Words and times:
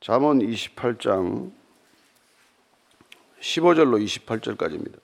잠언 0.00 0.38
28장 0.38 1.50
15절로 3.38 4.02
28절까지입니다. 4.02 4.94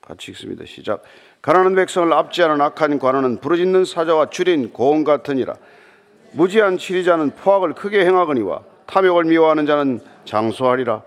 같이 0.00 0.30
읽습니다. 0.30 0.64
시작. 0.64 1.02
가난한 1.42 1.74
백성을 1.74 2.10
압제하는 2.10 2.62
악한 2.62 2.98
관원은 2.98 3.40
부르짖는 3.40 3.84
사자와 3.84 4.30
줄인 4.30 4.72
고음 4.72 5.04
같으니라. 5.04 5.54
무지한 6.32 6.78
치리자는 6.78 7.32
포악을 7.32 7.74
크게 7.74 8.06
행하거니와 8.06 8.62
탐욕을 8.86 9.24
미워하는 9.24 9.66
자는 9.66 10.00
장수하리라. 10.24 11.02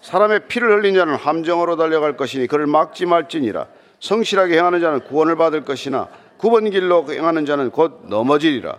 사람의 0.00 0.46
피를 0.46 0.78
흘린 0.78 0.94
자는 0.94 1.16
함정으로 1.16 1.74
달려갈 1.74 2.16
것이니 2.16 2.46
그를 2.46 2.68
막지 2.68 3.06
말지니라. 3.06 3.66
성실하게 3.98 4.58
행하는 4.58 4.80
자는 4.80 5.00
구원을 5.00 5.34
받을 5.34 5.64
것이나 5.64 6.08
굽은 6.36 6.70
길로 6.70 7.04
행하는 7.10 7.46
자는 7.46 7.70
곧 7.70 8.02
넘어지리라. 8.06 8.78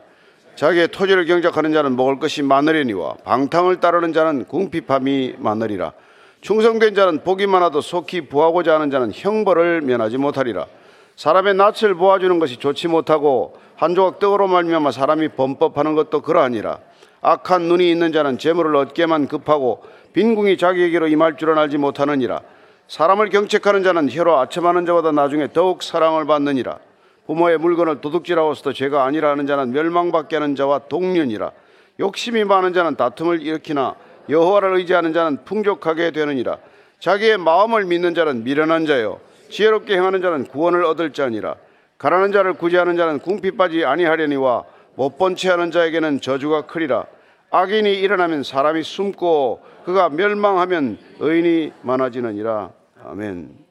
자기의 0.56 0.90
토지를 0.90 1.26
경작하는 1.26 1.74
자는 1.74 1.96
먹을 1.96 2.20
것이 2.20 2.44
많으려니와 2.44 3.16
방탕을 3.24 3.80
따르는 3.80 4.14
자는 4.14 4.46
궁핍함이 4.46 5.36
많으리라. 5.40 5.94
충성된 6.42 6.94
자는 6.94 7.24
복이 7.24 7.48
많아도 7.48 7.82
속히 7.82 8.28
부하고자 8.28 8.76
하는 8.76 8.92
자는 8.92 9.12
형벌을 9.14 9.82
면하지 9.82 10.18
못하리라. 10.18 10.68
사람의 11.16 11.56
낯을 11.56 11.96
보아주는 11.96 12.38
것이 12.40 12.58
좋지 12.58 12.88
못하고 12.88 13.56
한 13.76 13.96
조각 13.96 14.20
떡으로 14.20 14.48
말미암아 14.48 14.92
사람이 14.92 15.30
범법하는 15.30 15.96
것도 15.96 16.22
그러하니라. 16.22 16.80
악한 17.22 17.64
눈이 17.64 17.90
있는 17.90 18.12
자는 18.12 18.38
재물을 18.38 18.76
얻게만 18.76 19.28
급하고 19.28 19.84
빈궁이 20.14 20.58
자기에게로 20.58 21.08
임할 21.08 21.38
줄은 21.38 21.58
알지 21.58 21.78
못하느니라. 21.78 22.42
사람을 22.88 23.30
경책하는 23.30 23.84
자는 23.84 24.12
혀로 24.12 24.38
아첨하는 24.38 24.86
자보다 24.86 25.12
나중에 25.12 25.48
더욱 25.54 25.82
사랑을 25.82 26.26
받느니라. 26.26 26.78
부모의 27.26 27.58
물건을 27.58 28.02
도둑질하고서도 28.02 28.74
죄가 28.74 29.06
아니라 29.06 29.32
하는 29.32 29.48
자는 29.48 29.72
멸망받게 29.72 30.36
하는 30.36 30.56
자와 30.56 30.80
동년이라. 30.90 31.52
욕심이 32.00 32.44
많은 32.44 32.74
자는 32.74 32.96
다툼을 32.96 33.42
일으키나 33.42 33.96
여호와를 34.30 34.76
의지하는 34.78 35.14
자는 35.14 35.44
풍족하게 35.46 36.12
되느니라. 36.12 36.58
자기의 37.00 37.38
마음을 37.38 37.86
믿는 37.86 38.14
자는 38.16 38.44
미련한 38.44 38.86
자요 38.86 39.20
지혜롭게 39.50 39.96
행하는 39.96 40.22
자는 40.22 40.46
구원을 40.46 40.84
얻을 40.86 41.14
자니라. 41.14 41.56
가라는 41.98 42.32
자를 42.32 42.54
구제하는 42.54 42.98
자는 42.98 43.20
궁핍하지 43.20 43.86
아니하려니와 43.86 44.64
못 44.96 45.18
본 45.18 45.36
채 45.36 45.50
하는 45.50 45.72
자에게는 45.72 46.22
저주가 46.22 46.64
크리라. 46.64 47.06
악인이 47.52 47.94
일어나면 48.00 48.44
사람이 48.44 48.84
숨고 48.84 49.62
그가 49.86 50.10
멸망하면 50.10 50.98
의인이 51.20 51.72
많아지느니라. 51.84 52.72
아멘. 53.06 53.63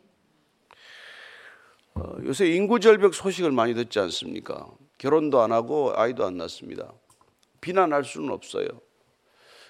어, 1.94 2.16
요새 2.24 2.46
인구 2.48 2.80
절벽 2.80 3.14
소식을 3.14 3.52
많이 3.52 3.74
듣지 3.74 3.98
않습니까? 3.98 4.66
결혼도 4.98 5.40
안 5.40 5.52
하고 5.52 5.92
아이도 5.94 6.24
안 6.24 6.36
낳습니다. 6.36 6.92
비난할 7.60 8.04
수는 8.04 8.30
없어요. 8.30 8.66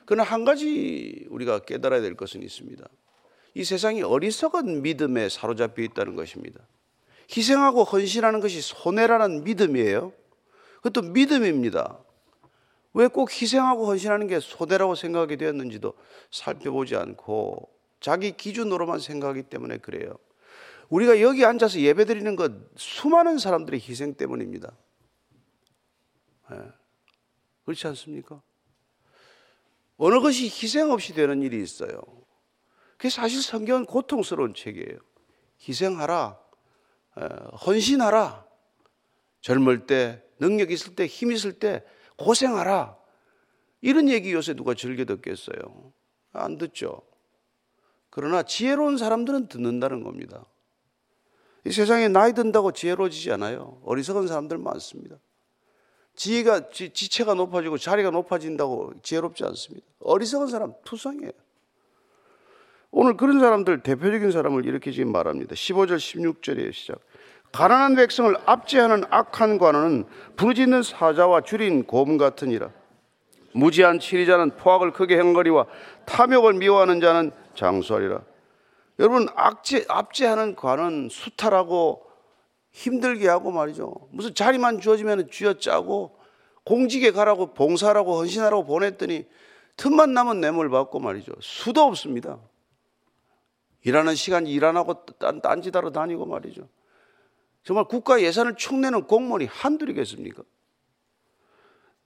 그러나 0.07 0.25
한 0.29 0.45
가지 0.45 1.27
우리가 1.31 1.61
깨달아야 1.61 2.01
될 2.01 2.15
것은 2.17 2.43
있습니다. 2.43 2.85
이 3.55 3.65
세상이 3.65 4.03
어리석은 4.03 4.83
믿음에 4.83 5.29
사로잡혀 5.29 5.83
있다는 5.83 6.17
것입니다. 6.17 6.61
희생하고 7.35 7.85
헌신하는 7.85 8.41
것이 8.41 8.61
손해라는 8.61 9.45
믿음이에요. 9.45 10.13
그것도 10.83 11.11
믿음입니다. 11.13 11.99
왜 12.95 13.09
꼭 13.09 13.31
희생하고 13.33 13.87
헌신하는 13.87 14.27
게 14.27 14.39
손해라고 14.41 14.95
생각이 14.95 15.37
되었는지도 15.37 15.95
살펴보지 16.31 16.97
않고 16.97 17.71
자기 18.01 18.33
기준으로만 18.37 18.99
생각하기 18.99 19.45
때문에 19.45 19.79
그래요. 19.79 20.17
우리가 20.93 21.23
여기 21.23 21.43
앉아서 21.43 21.81
예배 21.81 22.05
드리는 22.05 22.37
것 22.37 22.53
수많은 22.77 23.39
사람들의 23.39 23.81
희생 23.81 24.13
때문입니다. 24.13 24.77
네. 26.51 26.59
그렇지 27.65 27.87
않습니까? 27.87 28.43
어느 29.97 30.21
것이 30.21 30.45
희생 30.45 30.91
없이 30.91 31.15
되는 31.15 31.41
일이 31.41 31.63
있어요. 31.63 32.03
그게 32.99 33.09
사실 33.09 33.43
성경은 33.43 33.87
고통스러운 33.87 34.53
책이에요. 34.53 34.99
희생하라, 35.67 36.39
헌신하라, 37.67 38.47
젊을 39.41 39.87
때, 39.87 40.23
능력 40.39 40.71
있을 40.71 40.95
때, 40.95 41.07
힘 41.07 41.33
있을 41.33 41.55
때 41.55 41.87
고생하라. 42.19 42.99
이런 43.81 44.11
얘기 44.11 44.31
요새 44.33 44.53
누가 44.53 44.75
즐겨 44.75 45.07
듣겠어요? 45.07 45.93
안 46.33 46.59
듣죠. 46.59 47.01
그러나 48.11 48.43
지혜로운 48.43 48.99
사람들은 48.99 49.49
듣는다는 49.49 50.03
겁니다. 50.03 50.45
이 51.65 51.71
세상에 51.71 52.09
나이 52.09 52.33
든다고 52.33 52.73
지혜로워지지 52.73 53.33
않아요. 53.33 53.79
어리석은 53.85 54.27
사람들 54.27 54.59
많습니다. 54.59 55.17
지혜가 56.15 56.71
지, 56.71 56.93
체가 56.93 57.35
높아지고 57.35 57.79
자리가 57.79 58.11
높아진다고 58.11 58.93
지혜롭지 59.03 59.45
않습니다. 59.45 59.87
어리석은 60.01 60.49
사람 60.49 60.75
투성이에요. 60.85 61.33
오늘 62.91 63.17
그런 63.17 63.41
사람들 63.41 63.83
대표적인 63.83 64.31
사람을 64.33 64.67
이렇게 64.67 64.93
지금 64.93 65.13
말합니다. 65.13 65.55
15절 65.55 65.97
16절에 65.97 66.73
시작. 66.73 66.99
가난한 67.53 67.97
백성을 67.97 68.35
압제하는 68.45 69.05
악한 69.11 69.59
관원은 69.59 70.05
부르짖는 70.37 70.83
사자와 70.83 71.43
줄인 71.43 71.85
곰 71.85 72.19
같으니라. 72.19 72.71
무지한 73.55 73.99
치리자는 73.99 74.57
포악을 74.57 74.93
크게 74.93 75.19
행거리와 75.19 75.67
탐욕을 76.07 76.55
미워하는 76.55 77.01
자는 77.01 77.31
장수하리라. 77.55 78.23
여러분 78.99 79.27
악재, 79.35 79.87
압제하는 79.89 80.55
관은 80.55 81.09
수탈하고 81.11 82.07
힘들게 82.71 83.29
하고 83.29 83.51
말이죠. 83.51 84.09
무슨 84.11 84.35
자리만 84.35 84.81
주어지면 84.81 85.31
쥐어짜고 85.31 86.19
공직에 86.65 87.11
가라고 87.11 87.55
봉사하라고 87.55 88.19
헌신하라고 88.19 88.65
보냈더니 88.65 89.27
틈만 89.77 90.13
나면 90.15 90.41
뇌물 90.41 90.71
받고 90.71 91.01
말이죠. 91.01 91.33
수도 91.41 91.83
없습니다. 91.83 92.39
일하는 93.83 94.15
시간 94.15 94.47
일 94.47 94.65
안 94.65 94.77
하고 94.77 95.05
딴, 95.19 95.41
딴짓하러 95.41 95.91
다니고 95.91 96.27
말이죠. 96.27 96.69
정말 97.65 97.85
국가 97.85 98.21
예산을 98.21 98.57
축내는 98.57 99.05
공무원이 99.05 99.47
한둘이겠습니까? 99.47 100.43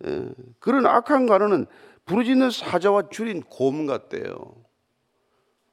예, 0.04 0.28
그런 0.58 0.86
악한 0.86 1.26
가루는 1.26 1.66
부르짖는 2.04 2.50
사자와 2.50 3.08
줄인 3.10 3.42
곰 3.42 3.86
같대요. 3.86 4.65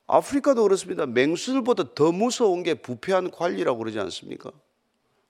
아프리카도 0.08 0.64
그렇습니다. 0.64 1.06
맹수들보다 1.06 1.94
더 1.96 2.12
무서운 2.12 2.64
게 2.64 2.74
부패한 2.74 3.32
관리라고 3.32 3.80
그러지 3.80 4.00
않습니까? 4.00 4.52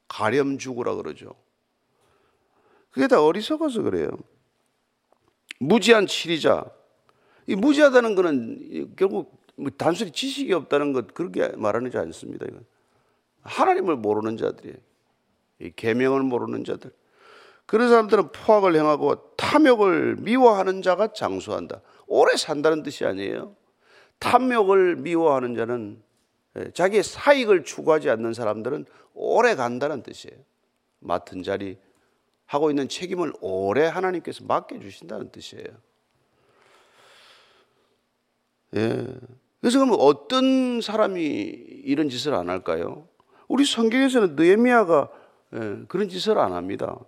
가렴 0.08 0.58
죽으라 0.58 0.96
그러죠. 0.96 1.36
그게 2.92 3.08
다 3.08 3.24
어리석어서 3.24 3.82
그래요. 3.84 4.10
무지한 5.60 6.08
치리자. 6.08 6.66
이 7.48 7.56
무지하다는 7.56 8.16
것은 8.16 8.96
결국 8.96 9.44
뭐 9.56 9.72
단순히 9.78 10.12
지식이 10.12 10.54
없다는 10.54 10.94
것 10.94 11.14
그렇게 11.14 11.48
말하는 11.50 11.92
지 11.92 11.98
않습니다. 11.98 12.46
이건. 12.48 12.66
하나님을 13.42 13.98
모르는 13.98 14.38
자들이에요. 14.38 14.78
이 15.62 15.72
계명을 15.76 16.22
모르는 16.24 16.64
자들. 16.64 16.92
그런 17.66 17.90
사람들은 17.90 18.32
포악을 18.32 18.76
행하고 18.76 19.36
탐욕을 19.36 20.18
미워하는 20.18 20.82
자가 20.82 21.14
장수한다. 21.14 21.82
오래 22.08 22.36
산다는 22.36 22.84
뜻이 22.84 23.06
아니에요. 23.06 23.56
탐욕을 24.20 24.98
미워하는 24.98 25.56
자는 25.56 26.02
예, 26.58 26.72
자기의 26.72 27.04
사익을 27.04 27.64
추구하지 27.64 28.10
않는 28.10 28.34
사람들은 28.34 28.86
오래 29.14 29.56
간다는 29.56 30.04
뜻이에요. 30.04 30.38
맡은 31.00 31.44
자리, 31.44 31.78
하고 32.46 32.70
있는 32.70 32.88
책임을 32.88 33.34
오래 33.42 33.86
하나님께서 33.86 34.44
맡겨 34.46 34.80
주신다는 34.80 35.32
뜻이에요. 35.32 35.66
예. 38.76 39.08
그래서 39.62 39.80
그럼 39.80 39.96
어떤 40.00 40.82
사람이 40.82 41.22
이런 41.24 42.10
짓을 42.10 42.34
안 42.34 42.50
할까요? 42.50 43.08
우리 43.48 43.66
성경에서는 43.66 44.36
느헤미야가 44.36 45.10
예, 45.56 45.86
그런 45.88 46.10
짓을 46.10 46.38
안 46.38 46.54
합니다. 46.54 47.00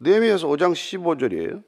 느헤미야서 0.00 0.46
5장 0.48 0.72
15절이에요. 0.72 1.62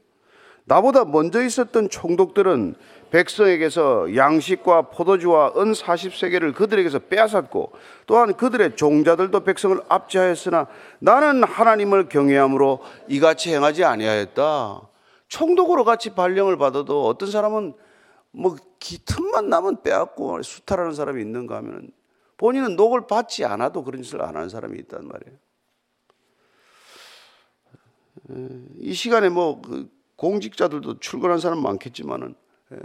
나보다 0.68 1.06
먼저 1.06 1.42
있었던 1.42 1.88
총독들은 1.88 2.74
백성에게서 3.10 4.14
양식과 4.14 4.90
포도주와 4.90 5.54
은 5.56 5.72
40세계를 5.72 6.54
그들에게서 6.54 6.98
빼앗았고 7.00 7.72
또한 8.06 8.36
그들의 8.36 8.76
종자들도 8.76 9.40
백성을 9.44 9.80
압제하였으나 9.88 10.66
나는 10.98 11.42
하나님을 11.42 12.10
경외함으로 12.10 12.80
이같이 13.08 13.52
행하지 13.54 13.84
아니하였다. 13.84 14.82
총독으로 15.28 15.84
같이 15.84 16.10
발령을 16.10 16.58
받아도 16.58 17.06
어떤 17.06 17.30
사람은 17.30 17.72
뭐 18.32 18.56
틈만 19.06 19.48
나면 19.48 19.82
빼앗고 19.82 20.42
수탈하는 20.42 20.92
사람이 20.92 21.22
있는가 21.22 21.56
하면 21.56 21.90
본인은 22.36 22.76
녹을 22.76 23.06
받지 23.06 23.44
않아도 23.46 23.84
그런 23.84 24.02
짓을 24.02 24.20
안 24.22 24.36
하는 24.36 24.50
사람이 24.50 24.78
있단 24.80 25.08
말이에요. 25.08 25.38
이 28.80 28.92
시간에 28.92 29.30
뭐그 29.30 29.97
공직자들도 30.18 30.98
출근한 30.98 31.38
사람 31.38 31.62
많겠지만은 31.62 32.34
예. 32.72 32.76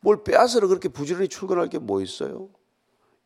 뭘 0.00 0.24
빼앗으러 0.24 0.66
그렇게 0.66 0.88
부지런히 0.88 1.28
출근할 1.28 1.68
게 1.68 1.78
뭐 1.78 2.00
있어요? 2.02 2.48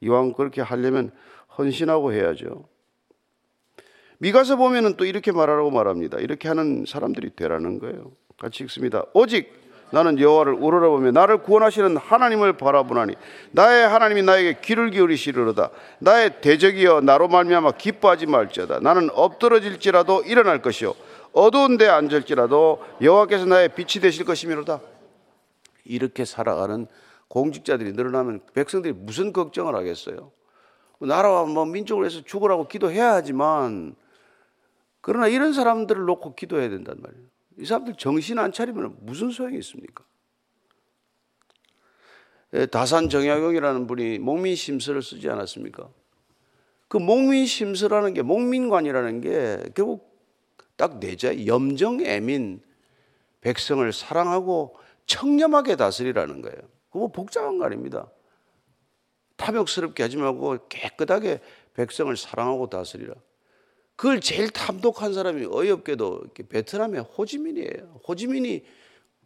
이왕 0.01 0.35
그렇게 0.35 0.61
하려면 0.61 1.11
헌신하고 1.57 2.13
해야죠. 2.13 2.69
미가서 4.19 4.57
보면은 4.57 4.97
또 4.97 5.05
이렇게 5.07 5.33
말하라고 5.33 5.71
말합니다. 5.71 6.19
이렇게 6.19 6.49
하는 6.49 6.85
사람들이 6.87 7.31
되라는 7.37 7.79
거예요. 7.79 8.13
같이 8.39 8.65
읽습니다. 8.65 9.05
오직 9.15 9.51
나는 9.91 10.19
여호와를 10.19 10.55
우러러보며 10.55 11.13
나를 11.13 11.43
구원하시는 11.43 11.97
하나님을 11.97 12.55
바라보나니 12.55 13.15
나의 13.53 13.89
하나님이 13.89 14.23
나에게 14.23 14.59
귀를 14.61 14.91
기울이시리로다 14.91 15.71
나의 16.01 16.41
대적이여 16.41 17.03
나로 17.03 17.29
말미암아 17.29 17.73
기뻐하지 17.73 18.27
말지어다 18.27 18.81
나는 18.81 19.09
엎드러질지라도 19.15 20.25
일어날 20.25 20.61
것이요 20.61 20.93
어두운 21.37 21.77
데 21.77 21.87
앉을지라도 21.87 22.83
여호와께서 23.03 23.45
나의 23.45 23.75
빛이 23.75 24.01
되실 24.01 24.25
것이미로다 24.25 24.81
이렇게 25.85 26.25
살아가는 26.25 26.87
공직자들이 27.29 27.93
늘어나면 27.93 28.41
백성들이 28.55 28.95
무슨 28.95 29.35
걱정을 29.35 29.75
하겠어요 29.75 30.33
나라와 30.99 31.45
뭐 31.45 31.67
민족을 31.67 32.05
위해서 32.05 32.23
죽으라고 32.23 32.69
기도해야 32.69 33.13
하지만 33.13 33.95
그러나 35.03 35.29
이런 35.29 35.53
사람들을 35.53 36.07
놓고 36.07 36.37
기도해야 36.37 36.71
된단 36.71 36.97
말이에요 37.03 37.27
이 37.59 37.67
사람들 37.67 37.97
정신 37.99 38.39
안 38.39 38.51
차리면 38.51 38.97
무슨 39.01 39.31
소용이 39.31 39.59
있습니까? 39.59 40.05
예, 42.55 42.65
다산 42.65 43.11
정약용이라는 43.11 43.87
분이 43.87 44.21
목민심서를 44.21 45.03
쓰지 45.03 45.29
않았습니까? 45.29 45.91
그 46.89 46.97
목민심서라는 46.97 48.15
게 48.15 48.23
목민관이라는 48.23 49.21
게 49.21 49.63
결국 49.75 50.06
딱 50.77 50.99
내자 50.99 51.47
염정애민 51.47 52.61
백성을 53.41 53.93
사랑하고 53.93 54.77
청렴하게 55.07 55.77
다스리라는 55.77 56.43
거예요. 56.43 56.59
그거 56.91 57.09
복잡한 57.09 57.59
거 57.59 57.65
아닙니다. 57.65 58.11
탐욕스럽게 59.37 60.03
하지 60.03 60.17
말고 60.17 60.69
깨끗하게 60.69 61.41
백성을 61.75 62.15
사랑하고 62.17 62.69
다스리라. 62.69 63.15
그걸 63.97 64.21
제일 64.21 64.51
탐독한 64.51 65.15
사람이 65.15 65.47
어이없게도 65.51 66.25
베트남의 66.49 67.03
호지민이에요. 67.03 68.01
호지민이 68.07 68.65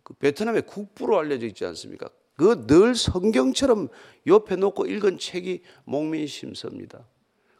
그 0.02 0.14
베트남의 0.14 0.62
국부로 0.62 1.18
알려져 1.18 1.46
있지 1.46 1.64
않습니까? 1.64 2.08
그 2.36 2.66
늘 2.66 2.94
성경처럼 2.94 3.88
옆에 4.26 4.56
놓고 4.56 4.86
읽은 4.86 5.18
책이 5.18 5.62
목민심서입니다. 5.84 7.06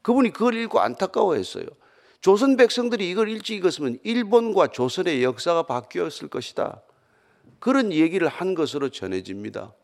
그분이 0.01 0.33
그걸 0.33 0.55
읽고 0.55 0.81
안타까워했어요. 0.81 1.67
조선 2.21 2.57
백성들이 2.57 3.09
이걸 3.09 3.29
일찍 3.29 3.57
읽었으면 3.57 3.99
일본과 4.03 4.69
조선의 4.69 5.23
역사가 5.25 5.63
바뀌었을 5.63 6.29
것이다. 6.29 6.83
그런 7.59 7.93
얘기를 7.93 8.29
한 8.29 8.55
것으로 8.55 8.91
전해집니다. 8.91 9.75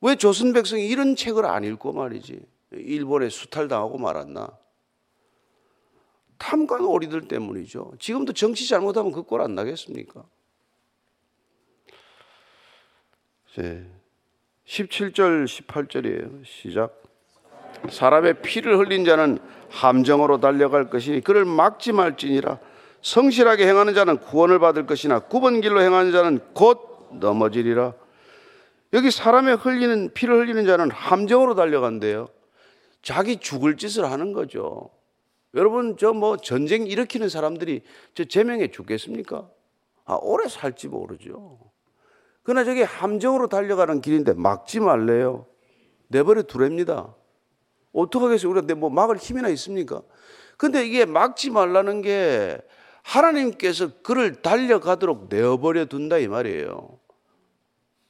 왜 0.00 0.16
조선 0.16 0.52
백성이 0.52 0.86
이런 0.86 1.16
책을 1.16 1.44
안 1.46 1.64
읽고 1.64 1.92
말이지? 1.92 2.40
일본에 2.72 3.28
수탈당하고 3.30 3.98
말았나? 3.98 4.56
탐관 6.36 6.82
오리들 6.84 7.26
때문이죠. 7.26 7.94
지금도 7.98 8.32
정치 8.32 8.68
잘못하면 8.68 9.10
그 9.12 9.22
꼴 9.22 9.40
안 9.40 9.54
나겠습니까? 9.54 10.24
17절, 14.66 15.46
18절이에요. 15.46 16.44
시작. 16.44 17.02
사람의 17.90 18.42
피를 18.42 18.78
흘린 18.78 19.04
자는 19.04 19.38
함정으로 19.70 20.40
달려갈 20.40 20.90
것이니 20.90 21.20
그를 21.22 21.44
막지 21.44 21.92
말지니라. 21.92 22.58
성실하게 23.02 23.66
행하는 23.66 23.94
자는 23.94 24.18
구원을 24.18 24.58
받을 24.58 24.86
것이나 24.86 25.20
굽은 25.20 25.60
길로 25.60 25.80
행하는 25.80 26.12
자는 26.12 26.40
곧 26.54 27.08
넘어지리라. 27.12 27.94
여기 28.92 29.10
사람의 29.10 29.56
흘리는 29.56 30.12
피를 30.14 30.36
흘리는 30.38 30.66
자는 30.66 30.90
함정으로 30.90 31.54
달려간대요. 31.54 32.28
자기 33.02 33.36
죽을 33.36 33.76
짓을 33.76 34.10
하는 34.10 34.32
거죠. 34.32 34.90
여러분 35.54 35.96
저 35.96 36.12
뭐 36.12 36.36
전쟁 36.36 36.86
일으키는 36.86 37.28
사람들이 37.28 37.82
저 38.14 38.24
제명에 38.24 38.70
죽겠습니까? 38.70 39.48
아 40.04 40.18
오래 40.20 40.48
살지 40.48 40.88
모르죠. 40.88 41.58
그러나 42.42 42.64
저게 42.64 42.82
함정으로 42.82 43.48
달려가는 43.48 44.00
길인데 44.00 44.32
막지 44.34 44.80
말래요. 44.80 45.46
내버려 46.08 46.42
두랍니다. 46.42 47.14
어떡하겠어요? 47.92 48.50
우리가 48.50 48.74
뭐 48.74 48.90
막을 48.90 49.16
힘이나 49.16 49.48
있습니까? 49.50 50.02
근데 50.56 50.86
이게 50.86 51.04
막지 51.04 51.50
말라는 51.50 52.02
게 52.02 52.58
하나님께서 53.02 53.90
그를 54.02 54.42
달려가도록 54.42 55.28
내어버려 55.28 55.86
둔다 55.86 56.18
이 56.18 56.28
말이에요. 56.28 56.98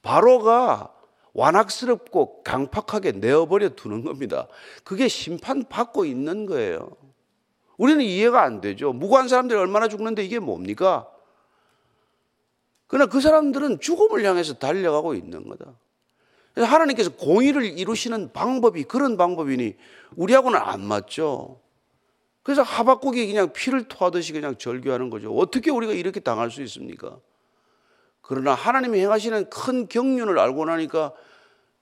바로가 0.03 0.95
완악스럽고 1.35 2.43
강팍하게 2.43 3.13
내어버려 3.13 3.71
두는 3.71 4.03
겁니다. 4.05 4.49
그게 4.83 5.07
심판받고 5.07 6.05
있는 6.05 6.47
거예요. 6.47 6.91
우리는 7.77 8.03
이해가 8.03 8.43
안 8.43 8.61
되죠. 8.61 8.93
무고한 8.93 9.29
사람들이 9.29 9.59
얼마나 9.59 9.87
죽는데 9.87 10.25
이게 10.25 10.41
뭡니까? 10.41 11.09
그러나 12.89 13.07
그 13.07 13.21
사람들은 13.21 13.81
죽음을 13.81 14.25
향해서 14.25 14.55
달려가고 14.55 15.15
있는 15.15 15.49
거다. 15.49 15.75
하나님께서 16.65 17.11
공의를 17.11 17.65
이루시는 17.79 18.33
방법이 18.33 18.85
그런 18.85 19.17
방법이니 19.17 19.77
우리하고는 20.17 20.59
안 20.59 20.85
맞죠. 20.85 21.61
그래서 22.43 22.63
하박국이 22.63 23.27
그냥 23.27 23.53
피를 23.53 23.89
토하듯이 23.89 24.33
그냥 24.33 24.57
절규하는 24.57 25.11
거죠. 25.11 25.35
어떻게 25.35 25.71
우리가 25.71 25.93
이렇게 25.93 26.21
당할 26.21 26.51
수 26.51 26.63
있습니까? 26.63 27.19
그러나 28.23 28.55
하나님이 28.55 29.01
행하시는 29.01 29.51
큰 29.51 29.89
경륜을 29.89 30.39
알고 30.39 30.65
나니까 30.65 31.13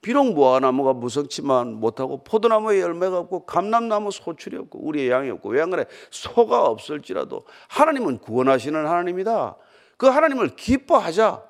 비록 0.01 0.33
무화나무가 0.35 0.93
무성치만 0.93 1.73
못하고 1.73 2.23
포도나무에 2.23 2.81
열매가 2.81 3.19
없고 3.19 3.47
감람나무 3.47 4.13
소출이 4.13 4.57
없고 4.57 4.87
우리의 4.87 5.11
양이 5.11 5.31
없고 5.31 5.49
외양간에 5.49 5.85
소가 6.11 6.65
없을지라도 6.67 7.45
하나님은 7.69 8.19
구원하시는 8.19 8.87
하나님이다. 8.87 9.57
그 9.97 10.07
하나님을 10.07 10.55
기뻐하자. 10.57 11.43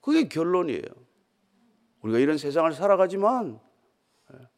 그게 0.00 0.28
결론이에요. 0.28 1.01
우리가 2.02 2.18
이런 2.18 2.36
세상을 2.38 2.72
살아가지만 2.72 3.58
예. 4.32 4.48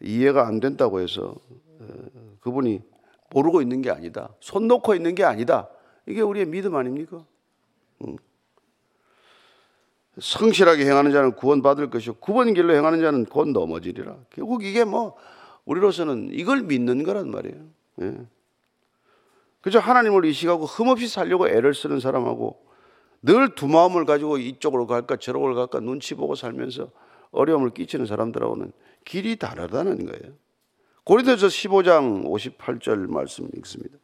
이해가 0.00 0.46
안 0.46 0.60
된다고 0.60 1.00
해서 1.00 1.34
어, 1.80 2.36
그분이 2.40 2.82
모르고 3.30 3.62
있는 3.62 3.82
게 3.82 3.90
아니다. 3.90 4.34
손 4.40 4.68
놓고 4.68 4.94
있는 4.94 5.14
게 5.14 5.24
아니다. 5.24 5.68
이게 6.06 6.22
우리의 6.22 6.46
믿음 6.46 6.74
아닙니까? 6.76 7.24
성실하게 10.18 10.84
행하는 10.84 11.12
자는 11.12 11.32
구원받을 11.32 11.90
것이요 11.90 12.14
구원 12.14 12.54
길로 12.54 12.74
행하는 12.74 13.00
자는 13.00 13.24
곧 13.26 13.48
넘어지리라. 13.50 14.16
결국 14.30 14.64
이게 14.64 14.84
뭐 14.84 15.16
우리로서는 15.64 16.30
이걸 16.32 16.62
믿는 16.62 17.02
거란 17.02 17.30
말이에요. 17.30 17.64
예. 18.02 18.26
그죠? 19.60 19.80
하나님을 19.80 20.24
의식하고 20.24 20.66
흠없이 20.66 21.08
살려고 21.08 21.48
애를 21.48 21.74
쓰는 21.74 22.00
사람하고 22.00 22.66
늘 23.22 23.54
두 23.54 23.66
마음을 23.66 24.04
가지고 24.04 24.38
이쪽으로 24.38 24.86
갈까 24.86 25.16
저쪽으로 25.16 25.54
갈까 25.54 25.80
눈치 25.80 26.14
보고 26.14 26.34
살면서 26.34 26.90
어려움을 27.32 27.70
끼치는 27.70 28.06
사람들하고는 28.06 28.72
길이 29.04 29.36
다르다는 29.36 30.06
거예요. 30.06 30.34
고린도서 31.04 31.46
15장 31.48 32.24
58절 32.26 33.10
말씀 33.10 33.48
읽습니다. 33.56 33.96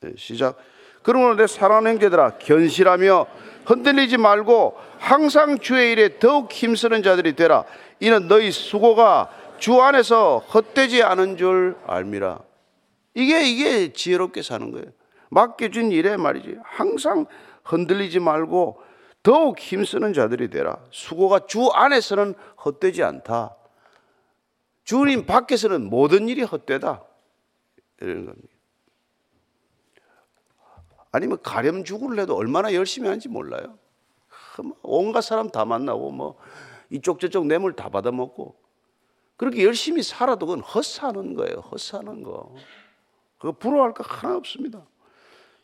네, 0.00 0.12
시작. 0.16 0.56
그러므로 1.02 1.36
내 1.36 1.46
사랑하는 1.46 1.92
형제들아 1.92 2.38
견실하며 2.38 3.26
흔들리지 3.66 4.16
말고 4.16 4.76
항상 4.98 5.58
주의 5.58 5.92
일에 5.92 6.18
더욱 6.18 6.50
힘쓰는 6.50 7.02
자들이 7.02 7.36
되라. 7.36 7.64
이는 8.00 8.26
너희 8.28 8.50
수고가 8.50 9.30
주 9.58 9.80
안에서 9.80 10.38
헛되지 10.38 11.02
않은 11.02 11.36
줄 11.36 11.76
알미라. 11.86 12.40
이게 13.16 13.48
이게 13.48 13.92
지혜롭게 13.94 14.42
사는 14.42 14.70
거예요. 14.70 14.86
맡겨준 15.30 15.90
일에 15.90 16.18
말이지. 16.18 16.58
항상 16.62 17.24
흔들리지 17.64 18.20
말고 18.20 18.82
더욱 19.22 19.58
힘쓰는 19.58 20.12
자들이 20.12 20.50
되라. 20.50 20.78
수고가 20.90 21.46
주 21.46 21.68
안에서는 21.68 22.34
헛되지 22.62 23.02
않다. 23.02 23.56
주님 24.84 25.24
밖에서는 25.24 25.88
모든 25.88 26.28
일이 26.28 26.42
헛되다. 26.42 27.02
이런 28.02 28.26
겁니다. 28.26 28.48
아니면 31.10 31.38
가렴 31.42 31.84
죽을 31.84 32.18
해도 32.18 32.36
얼마나 32.36 32.74
열심히 32.74 33.08
하는지 33.08 33.30
몰라요. 33.30 33.78
뭐 34.62 34.76
온갖 34.82 35.22
사람 35.22 35.48
다 35.48 35.64
만나고 35.64 36.10
뭐 36.10 36.36
이쪽 36.90 37.18
저쪽 37.18 37.46
뇌물 37.46 37.72
다 37.72 37.88
받아먹고 37.88 38.54
그렇게 39.38 39.64
열심히 39.64 40.02
살아도 40.02 40.44
그건 40.44 40.60
헛사는 40.60 41.34
거예요. 41.34 41.60
헛사는 41.60 42.22
거. 42.22 42.54
그거 43.38 43.52
부러워할 43.52 43.92
거 43.92 44.04
하나 44.06 44.36
없습니다. 44.36 44.86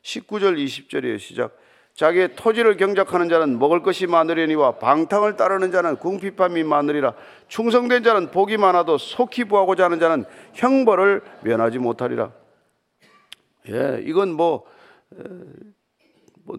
19절 0.02 0.56
20절이에요. 0.62 1.18
시작. 1.18 1.56
자기의 1.94 2.36
토지를 2.36 2.76
경작하는 2.76 3.28
자는 3.28 3.58
먹을 3.58 3.82
것이 3.82 4.06
많으려니와 4.06 4.78
방탕을 4.78 5.36
따르는 5.36 5.70
자는 5.72 5.96
궁핍함이 5.96 6.64
많으리라. 6.64 7.14
충성된 7.48 8.02
자는 8.02 8.30
복이 8.30 8.56
많아도 8.56 8.96
속히 8.96 9.44
부하고자 9.44 9.84
하는 9.84 10.00
자는 10.00 10.24
형벌을 10.54 11.22
면하지 11.42 11.78
못하리라. 11.78 12.32
예, 13.68 14.02
이건 14.04 14.32
뭐 14.32 14.64
뭐 16.44 16.58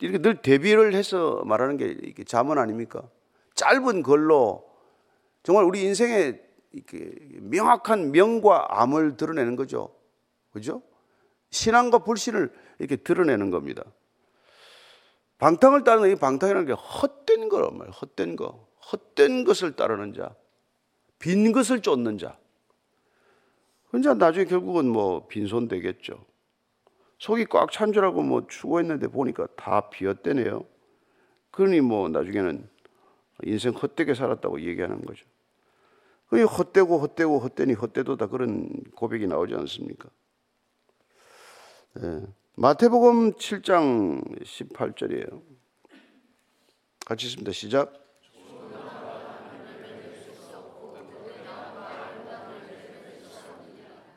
이렇게 0.00 0.18
늘 0.18 0.36
대비를 0.36 0.94
해서 0.94 1.42
말하는 1.44 1.76
게 1.76 1.96
이게 2.02 2.24
자문 2.24 2.58
아닙니까? 2.58 3.02
짧은 3.54 4.02
글로 4.02 4.64
정말 5.42 5.64
우리 5.64 5.82
인생의 5.82 6.42
이렇게 6.72 7.12
명확한 7.40 8.12
명과 8.12 8.66
암을 8.70 9.16
드러내는 9.16 9.56
거죠. 9.56 9.93
그죠? 10.54 10.82
신앙과 11.50 11.98
불신을 11.98 12.50
이렇게 12.78 12.96
드러내는 12.96 13.50
겁니다. 13.50 13.84
방탕을 15.38 15.82
따르는 15.82 16.12
이 16.12 16.14
방탕이라는 16.14 16.66
게 16.66 16.72
헛된 16.72 17.48
거란 17.48 17.76
말이에요. 17.76 17.92
헛된 17.92 18.36
거. 18.36 18.66
헛된 18.92 19.44
것을 19.44 19.74
따르는 19.74 20.14
자. 20.14 20.34
빈 21.18 21.50
것을 21.52 21.82
쫓는 21.82 22.18
자. 22.18 22.38
혼자 23.92 24.14
나중에 24.14 24.44
결국은 24.46 24.88
뭐 24.88 25.26
빈손 25.26 25.66
되겠죠. 25.68 26.24
속이 27.18 27.46
꽉 27.46 27.70
찬 27.70 27.92
줄 27.92 28.04
알고 28.04 28.22
뭐 28.22 28.46
추구했는데 28.46 29.08
보니까 29.08 29.48
다 29.56 29.88
비었대네요. 29.90 30.64
그러니 31.50 31.80
뭐 31.80 32.08
나중에는 32.08 32.68
인생 33.42 33.72
헛되게 33.72 34.14
살았다고 34.14 34.60
얘기하는 34.60 35.02
거죠. 35.02 35.26
그 36.28 36.44
헛되고 36.44 36.98
헛되고 36.98 37.40
헛되니 37.40 37.74
헛되도다 37.74 38.28
그런 38.28 38.68
고백이 38.94 39.26
나오지 39.26 39.54
않습니까? 39.54 40.08
네. 41.96 42.20
마태복음 42.56 43.34
7장 43.34 44.42
18절이에요. 44.42 45.42
같이 47.06 47.26
있습니다. 47.26 47.52
시작. 47.52 47.92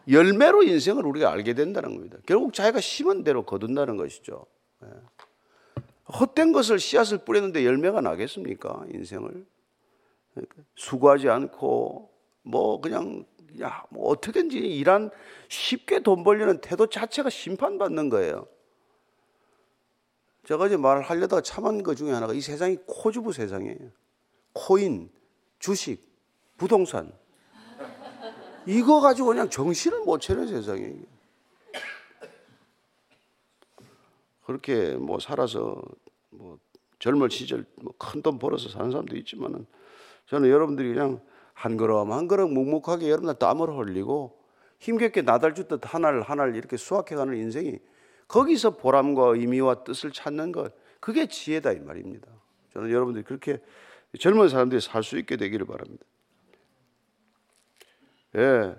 열매로 0.10 0.64
인생을 0.64 1.06
우리가 1.06 1.32
알게 1.32 1.54
된다는 1.54 1.94
겁니다. 1.94 2.18
결국 2.26 2.54
자기가 2.54 2.80
심은 2.80 3.24
대로 3.24 3.44
거둔다는 3.46 3.98
것이죠. 3.98 4.48
네. 4.82 4.88
헛된 6.20 6.54
것을 6.54 6.80
씨앗을 6.80 7.20
뿌렸는데 7.20 7.64
열매가 7.64 8.02
나겠습니까? 8.02 8.86
인생을. 8.92 9.46
수고하지 10.76 11.30
않고 11.30 12.10
뭐 12.42 12.82
그냥 12.82 13.26
야, 13.62 13.84
뭐 13.90 14.10
어떻게든지 14.10 14.58
일한 14.58 15.10
쉽게 15.50 16.00
돈 16.00 16.24
벌려는 16.24 16.62
태도 16.62 16.88
자체가 16.88 17.30
심판받는 17.30 18.10
거예요. 18.10 18.48
제가 20.46 20.68
이제 20.68 20.78
말을 20.78 21.02
하려다가 21.02 21.42
참은 21.42 21.84
것 21.84 21.96
중에 21.96 22.12
하나가 22.12 22.34
이 22.34 22.42
세상이 22.42 22.78
코주부 22.86 23.34
세상이에요. 23.34 23.92
코인, 24.54 25.12
주식, 25.60 26.02
부동산. 26.58 27.12
이거 28.66 29.00
가지고 29.02 29.30
그냥 29.30 29.50
정신을 29.50 30.02
못 30.02 30.20
차려 30.20 30.46
세상에. 30.48 30.94
그렇게 34.46 34.96
뭐 34.96 35.20
살아서 35.20 35.82
뭐 36.30 36.58
젊은 37.00 37.30
시절 37.30 37.66
뭐 37.76 37.94
큰 37.98 38.22
돈 38.22 38.40
벌어서 38.40 38.70
사는 38.70 38.90
사람도 38.92 39.16
있지만은 39.18 39.66
저는 40.28 40.50
여러분들이 40.50 40.94
그냥 40.94 41.22
한 41.58 41.76
걸음 41.76 42.12
한 42.12 42.28
걸음 42.28 42.54
묵묵하게 42.54 43.10
여러분들 43.10 43.34
땀을 43.40 43.76
흘리고 43.76 44.38
힘겹게 44.78 45.24
나달 45.24 45.56
주듯 45.56 45.82
하나를 45.92 46.22
하나를 46.22 46.56
이렇게 46.56 46.78
수확해가는 46.78 47.36
인생이 47.36 47.80
거기서 48.28 48.78
보람과 48.78 49.30
의미와 49.30 49.84
뜻을 49.84 50.12
찾는 50.12 50.52
것 50.52 50.72
그게 51.00 51.26
지혜다 51.26 51.72
이 51.72 51.80
말입니다. 51.80 52.28
저는 52.74 52.92
여러분들이 52.92 53.24
그렇게 53.24 53.58
젊은 54.20 54.50
사람들이 54.50 54.82
살 54.82 55.02
수 55.02 55.18
있게 55.18 55.36
되기를 55.36 55.66
바랍니다. 55.66 56.06
예. 58.36 58.76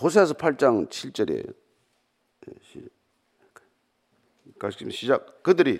호세아서 0.00 0.34
8장 0.34 0.88
7절이에요. 0.88 1.54
시작. 4.90 5.40
그들이 5.44 5.78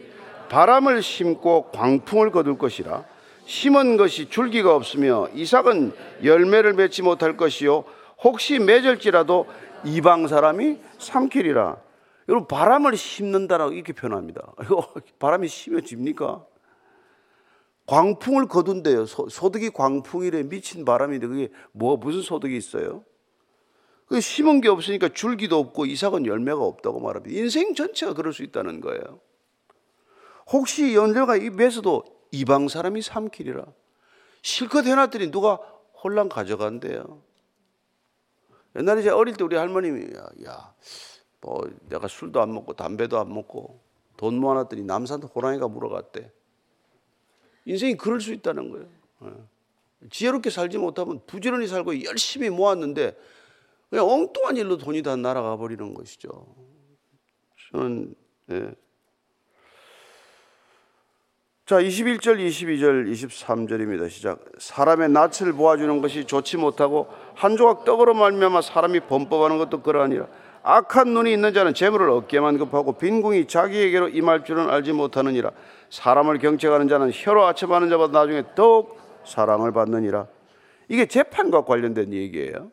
바람을 0.49 1.03
심고 1.03 1.73
광풍을 1.73 2.31
거둘 2.31 2.57
것이라 2.59 3.18
심은 3.49 3.97
것이 3.97 4.29
줄기가 4.29 4.77
없으며 4.77 5.31
이삭은 5.35 5.95
열매를 6.23 6.75
맺지 6.75 7.01
못할 7.01 7.39
것이요 7.39 7.85
혹시 8.23 8.59
맺을지라도 8.59 9.47
이방 9.87 10.29
사람이 10.29 10.79
삼키리라. 10.99 11.79
여러분 12.29 12.47
바람을 12.47 12.95
심는다라고 12.99 13.73
이렇게 13.73 13.95
표현합니다. 13.95 14.53
이거 14.63 14.87
바람이 15.19 15.49
심어집니까? 15.49 16.45
광풍을 17.87 18.49
거둔대요. 18.49 19.07
소, 19.07 19.51
득이 19.51 19.71
광풍이래 19.71 20.43
미친 20.43 20.85
바람인데 20.85 21.27
그게 21.27 21.49
뭐 21.73 21.97
무슨 21.97 22.21
소득이 22.21 22.55
있어요? 22.55 23.03
그 24.09 24.21
심은 24.21 24.61
게 24.61 24.69
없으니까 24.69 25.09
줄기도 25.09 25.59
없고 25.59 25.87
이삭은 25.87 26.27
열매가 26.27 26.61
없다고 26.61 27.01
말합니다. 27.01 27.35
인생 27.35 27.75
전체가 27.75 28.13
그럴 28.13 28.35
수 28.35 28.43
있다는 28.43 28.83
거예요. 28.83 29.21
혹시 30.53 30.95
연료가 30.95 31.37
입에서도 31.37 32.18
이방 32.31 32.69
사람이 32.69 33.03
삼키리라. 33.03 33.65
실컷 34.43 34.87
해놨더니 34.87 35.31
누가 35.31 35.57
혼란 36.03 36.29
가져간대요. 36.29 37.23
옛날에 38.77 39.03
제가 39.03 39.17
어릴 39.17 39.35
때 39.35 39.45
우리 39.45 39.57
할머님이 39.57 40.15
야, 40.17 40.27
야, 40.47 40.75
뭐 41.41 41.69
내가 41.89 42.07
술도 42.09 42.41
안 42.41 42.53
먹고 42.53 42.75
담배도 42.75 43.19
안 43.19 43.33
먹고 43.33 43.81
돈 44.17 44.39
모아놨더니 44.39 44.83
남산 44.85 45.23
호랑이가 45.23 45.69
물어갔대. 45.69 46.31
인생이 47.65 47.97
그럴 47.97 48.21
수 48.21 48.33
있다는 48.33 48.71
거예요. 48.71 48.87
예. 49.25 50.09
지혜롭게 50.11 50.51
살지 50.51 50.79
못하면 50.79 51.21
부지런히 51.27 51.67
살고 51.67 52.05
열심히 52.05 52.51
모았는데 52.51 53.17
그냥 53.91 54.09
엉뚱한 54.09 54.57
일로 54.57 54.77
돈이 54.79 55.03
다 55.03 55.17
날아가 55.17 55.57
버리는 55.57 55.95
것이죠. 55.95 56.47
저는 57.73 58.15
예. 58.51 58.75
자, 61.69 61.77
21절, 61.83 62.39
22절, 62.39 63.13
23절입니다. 63.13 64.09
시작. 64.09 64.41
사람의 64.57 65.11
낯을 65.11 65.53
보아주는 65.53 66.01
것이 66.01 66.25
좋지 66.25 66.57
못하고 66.57 67.09
한 67.35 67.59
조각 67.59 67.85
떡으로 67.85 68.15
말미암아 68.15 68.63
사람이 68.63 69.01
범법하는 69.01 69.59
것도 69.59 69.83
그러하니라. 69.83 70.29
악한 70.63 71.09
눈이 71.13 71.31
있는 71.31 71.53
자는 71.53 71.75
재물을 71.75 72.09
얻게만 72.09 72.57
급하고 72.57 72.97
빈궁이 72.97 73.49
자기에게로 73.49 74.09
임할 74.09 74.47
줄은 74.47 74.71
알지 74.71 74.95
못하느니라. 74.95 75.51
사람을 75.91 76.39
경책하는 76.39 76.89
자는 76.89 77.11
혀로 77.13 77.45
아첨하는 77.45 77.91
자보다 77.91 78.19
나중에 78.19 78.45
더욱 78.55 78.99
사랑을 79.27 79.71
받느니라. 79.73 80.27
이게 80.89 81.05
재판과 81.05 81.67
관련된 81.67 82.15
얘기예요. 82.15 82.73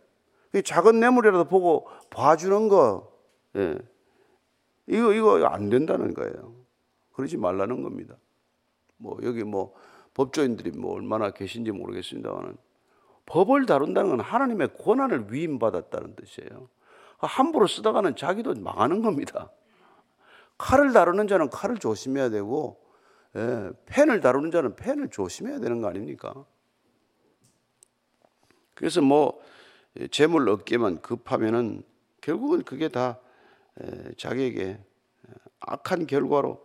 작은 0.63 1.01
뇌물이라도 1.01 1.49
보고 1.49 1.89
봐주는 2.11 2.69
거, 2.69 3.11
예. 3.57 3.77
이거, 4.87 5.11
이거 5.11 5.45
안 5.47 5.69
된다는 5.69 6.13
거예요. 6.13 6.53
그러지 7.11 7.35
말라는 7.35 7.83
겁니다. 7.83 8.15
뭐 8.97 9.17
여기 9.23 9.43
뭐 9.43 9.73
법조인들이 10.13 10.71
뭐 10.71 10.93
얼마나 10.93 11.31
계신지 11.31 11.71
모르겠습니다만은 11.71 12.57
법을 13.25 13.65
다룬다는 13.65 14.11
건 14.11 14.19
하나님의 14.19 14.75
권한을 14.75 15.33
위임받았다는 15.33 16.15
뜻이에요. 16.15 16.69
함부로 17.17 17.67
쓰다가는 17.67 18.15
자기도 18.15 18.53
망하는 18.55 19.01
겁니다. 19.01 19.51
칼을 20.57 20.93
다루는 20.93 21.27
자는 21.27 21.49
칼을 21.49 21.77
조심해야 21.77 22.29
되고, 22.29 22.81
예, 23.35 23.71
펜을 23.87 24.21
다루는 24.21 24.51
자는 24.51 24.75
펜을 24.75 25.09
조심해야 25.09 25.59
되는 25.59 25.81
거 25.81 25.89
아닙니까? 25.89 26.45
그래서 28.75 29.01
뭐 29.01 29.41
재물 30.11 30.47
얻기만 30.47 31.01
급하면은 31.01 31.83
결국은 32.21 32.63
그게 32.63 32.89
다 32.89 33.19
자기에게 34.17 34.79
악한 35.61 36.07
결과로 36.07 36.63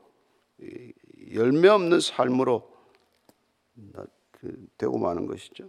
열매 1.35 1.69
없는 1.69 2.00
삶으로 2.00 2.71
그 4.33 4.67
되고 4.79 4.99
마는 4.99 5.27
것이죠. 5.27 5.69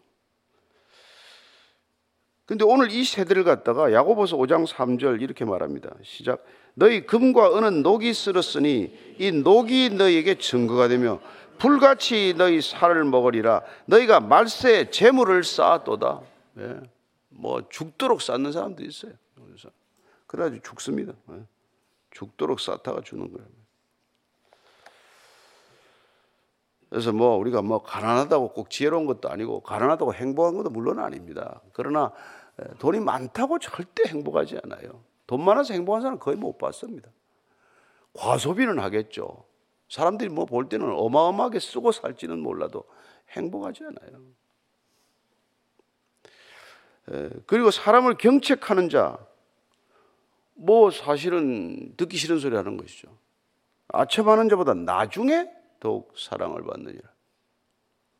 근데 2.45 2.65
오늘 2.65 2.91
이 2.91 3.05
세대를 3.05 3.43
갖다가 3.43 3.93
야고보서 3.93 4.35
5장 4.37 4.67
3절 4.67 5.21
이렇게 5.21 5.45
말합니다. 5.45 5.95
시작. 6.03 6.43
너희 6.73 7.05
금과 7.05 7.57
은은 7.57 7.81
녹이 7.81 8.13
쓸었으니 8.13 9.15
이 9.19 9.31
녹이 9.31 9.91
너희에게 9.91 10.37
증거가 10.37 10.87
되며 10.87 11.21
불같이 11.59 12.33
너희 12.37 12.61
살을 12.61 13.03
먹으리라. 13.05 13.61
너희가 13.85 14.19
말세 14.19 14.89
재물을 14.89 15.43
쌓았도다. 15.43 16.21
예. 16.57 16.79
뭐 17.29 17.69
죽도록 17.69 18.21
쌓는 18.21 18.51
사람도 18.51 18.83
있어요. 18.83 19.13
그래가지고 20.27 20.63
죽습니다. 20.63 21.13
예. 21.31 21.43
죽도록 22.11 22.59
쌓다가 22.59 23.01
주는 23.01 23.31
거예요. 23.31 23.47
그래서 26.91 27.13
뭐 27.13 27.37
우리가 27.37 27.61
뭐 27.61 27.81
가난하다고 27.81 28.49
꼭 28.49 28.69
지혜로운 28.69 29.05
것도 29.05 29.29
아니고 29.29 29.61
가난하다고 29.61 30.13
행복한 30.13 30.57
것도 30.57 30.69
물론 30.71 30.99
아닙니다. 30.99 31.61
그러나 31.71 32.11
돈이 32.79 32.99
많다고 32.99 33.59
절대 33.59 34.03
행복하지 34.09 34.59
않아요. 34.65 35.01
돈 35.25 35.41
많아서 35.45 35.73
행복한 35.73 36.01
사람 36.01 36.19
거의 36.19 36.35
못 36.35 36.57
봤습니다. 36.57 37.09
과소비는 38.11 38.77
하겠죠. 38.79 39.45
사람들이 39.87 40.29
뭐 40.29 40.45
볼 40.45 40.67
때는 40.67 40.91
어마어마하게 40.91 41.59
쓰고 41.59 41.93
살지는 41.93 42.39
몰라도 42.39 42.83
행복하지 43.29 43.85
않아요. 43.85 44.21
그리고 47.45 47.71
사람을 47.71 48.15
경책하는 48.17 48.89
자, 48.89 49.17
뭐 50.55 50.91
사실은 50.91 51.95
듣기 51.95 52.17
싫은 52.17 52.39
소리 52.39 52.57
하는 52.57 52.75
것이죠. 52.75 53.07
아첨하는 53.87 54.49
자보다 54.49 54.73
나중에 54.73 55.60
더욱 55.81 56.13
사랑을 56.17 56.63
받느니라. 56.63 57.09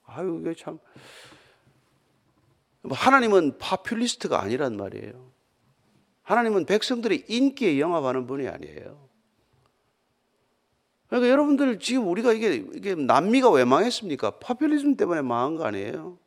아유, 0.08 0.40
이게 0.42 0.54
참. 0.54 0.80
뭐 2.82 2.98
하나님은 2.98 3.60
파퓰리스트가 3.60 4.42
아니란 4.42 4.76
말이에요. 4.76 5.32
하나님은 6.24 6.66
백성들의 6.66 7.26
인기에 7.30 7.80
영합하는 7.80 8.28
분이 8.28 8.48
아니에요. 8.50 9.10
그러니까 11.08 11.30
여러분들 11.30 11.80
지금 11.80 12.08
우리가 12.08 12.34
이게, 12.34 12.56
이게 12.56 12.96
남미가 12.96 13.52
왜 13.52 13.64
망했습니까? 13.64 14.40
파퓰리즘 14.40 14.98
때문에 14.98 15.22
망한 15.22 15.56
거 15.56 15.66
아니에요? 15.66 16.18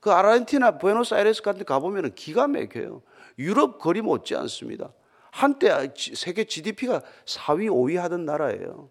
그 0.00 0.10
아르헨티나 0.10 0.78
부에노스아이레스 0.78 1.42
같은 1.42 1.60
데 1.60 1.64
가보면 1.64 2.14
기가 2.14 2.48
막혀요. 2.48 3.02
유럽 3.38 3.78
거리 3.78 4.02
못지 4.02 4.34
않습니다. 4.34 4.92
한때 5.30 5.92
세계 6.14 6.44
GDP가 6.44 7.02
4위, 7.26 7.68
5위 7.70 7.96
하던 7.96 8.24
나라예요. 8.24 8.90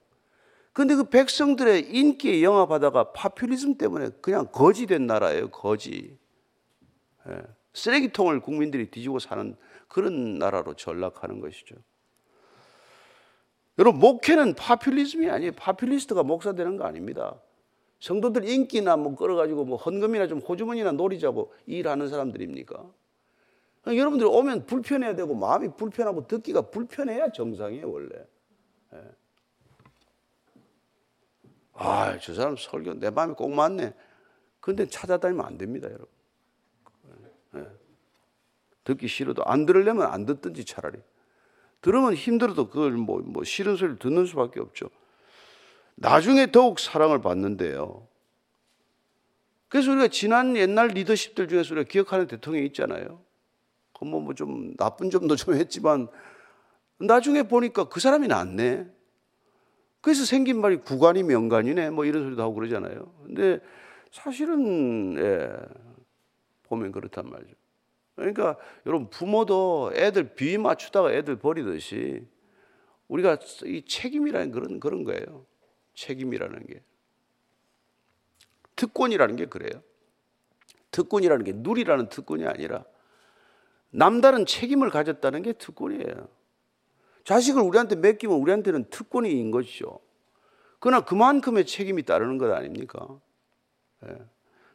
근데 0.73 0.95
그 0.95 1.03
백성들의 1.03 1.95
인기에 1.95 2.41
영합하다가 2.41 3.13
파퓰리즘 3.13 3.77
때문에 3.77 4.09
그냥 4.21 4.47
거지 4.51 4.87
된 4.87 5.05
나라예요, 5.05 5.49
거지. 5.51 6.17
예. 7.29 7.41
쓰레기통을 7.73 8.41
국민들이 8.41 8.89
뒤지고 8.89 9.19
사는 9.19 9.55
그런 9.87 10.39
나라로 10.39 10.73
전락하는 10.73 11.39
것이죠. 11.39 11.75
여러분, 13.77 14.01
목회는 14.01 14.55
파퓰리즘이 14.55 15.29
아니에요. 15.29 15.51
파퓰리스트가 15.53 16.23
목사 16.23 16.53
되는 16.53 16.77
거 16.77 16.85
아닙니다. 16.85 17.39
성도들 17.99 18.47
인기나 18.47 18.97
뭐 18.97 19.15
끌어가지고 19.15 19.65
뭐 19.65 19.77
헌금이나 19.77 20.27
좀 20.27 20.39
호주머니나 20.39 20.91
노리자고 20.91 21.53
일하는 21.67 22.09
사람들입니까? 22.09 22.83
여러분들이 23.87 24.27
오면 24.29 24.65
불편해야 24.65 25.15
되고 25.15 25.35
마음이 25.35 25.69
불편하고 25.77 26.27
듣기가 26.27 26.69
불편해야 26.69 27.31
정상이에요, 27.31 27.91
원래. 27.91 28.15
예. 28.93 28.99
아, 31.83 32.17
저 32.19 32.33
사람 32.33 32.55
설교 32.55 32.95
내 32.95 33.09
마음에 33.09 33.33
꼭 33.33 33.53
맞네. 33.53 33.93
근데 34.59 34.87
찾아다니면 34.87 35.45
안 35.45 35.57
됩니다, 35.57 35.87
여러분. 35.87 36.07
예. 37.55 37.65
듣기 38.83 39.07
싫어도 39.07 39.43
안 39.45 39.65
들으려면 39.65 40.07
안 40.07 40.25
듣든지 40.25 40.65
차라리. 40.65 40.99
들으면 41.81 42.13
힘들어도 42.13 42.69
그걸 42.69 42.91
뭐, 42.91 43.19
뭐 43.19 43.43
싫은 43.43 43.75
소리를 43.75 43.99
듣는 43.99 44.25
수밖에 44.25 44.59
없죠. 44.59 44.89
나중에 45.95 46.51
더욱 46.51 46.79
사랑을 46.79 47.21
받는데요. 47.21 48.07
그래서 49.67 49.91
우리가 49.91 50.07
지난 50.07 50.55
옛날 50.55 50.87
리더십들 50.87 51.47
중에서 51.47 51.73
우리가 51.73 51.87
기억하는 51.89 52.27
대통령이 52.27 52.67
있잖아요. 52.67 53.21
뭐, 54.03 54.19
뭐 54.19 54.33
좀 54.33 54.75
나쁜 54.75 55.09
점도 55.09 55.35
좀 55.35 55.55
했지만 55.55 56.07
나중에 56.99 57.43
보니까 57.43 57.85
그 57.85 57.99
사람이 57.99 58.27
낫네. 58.27 58.87
그래서 60.03 60.25
생긴 60.25 60.59
말이 60.59 60.75
구간이 60.75 61.23
명간이네. 61.23 61.91
뭐 61.91 62.03
이런 62.03 62.23
소리도 62.25 62.41
하고 62.43 62.53
그러잖아요. 62.55 63.13
근데 63.25 63.61
사실은, 64.11 65.15
예, 65.17 65.49
보면 66.63 66.91
그렇단 66.91 67.29
말이죠. 67.29 67.55
그러니까 68.15 68.57
여러분 68.85 69.09
부모도 69.09 69.93
애들 69.95 70.35
비위 70.35 70.57
맞추다가 70.57 71.13
애들 71.13 71.37
버리듯이 71.37 72.27
우리가 73.07 73.37
이 73.63 73.85
책임이라는 73.85 74.51
그런 74.51 74.81
그런 74.81 75.05
거예요. 75.05 75.45
책임이라는 75.95 76.67
게 76.67 76.83
특권이라는 78.75 79.37
게 79.37 79.45
그래요. 79.45 79.81
특권이라는 80.91 81.45
게 81.45 81.53
누리라는 81.55 82.09
특권이 82.09 82.45
아니라 82.45 82.83
남다른 83.89 84.45
책임을 84.45 84.89
가졌다는 84.89 85.43
게 85.43 85.53
특권이에요. 85.53 86.27
자식을 87.23 87.61
우리한테 87.61 87.95
맡기면 87.95 88.37
우리한테는 88.37 88.85
특권인 88.89 89.51
것이죠. 89.51 89.99
그러나 90.79 91.01
그만큼의 91.01 91.65
책임이 91.65 92.03
따르는 92.03 92.37
것 92.37 92.51
아닙니까? 92.51 93.07
예. 94.05 94.17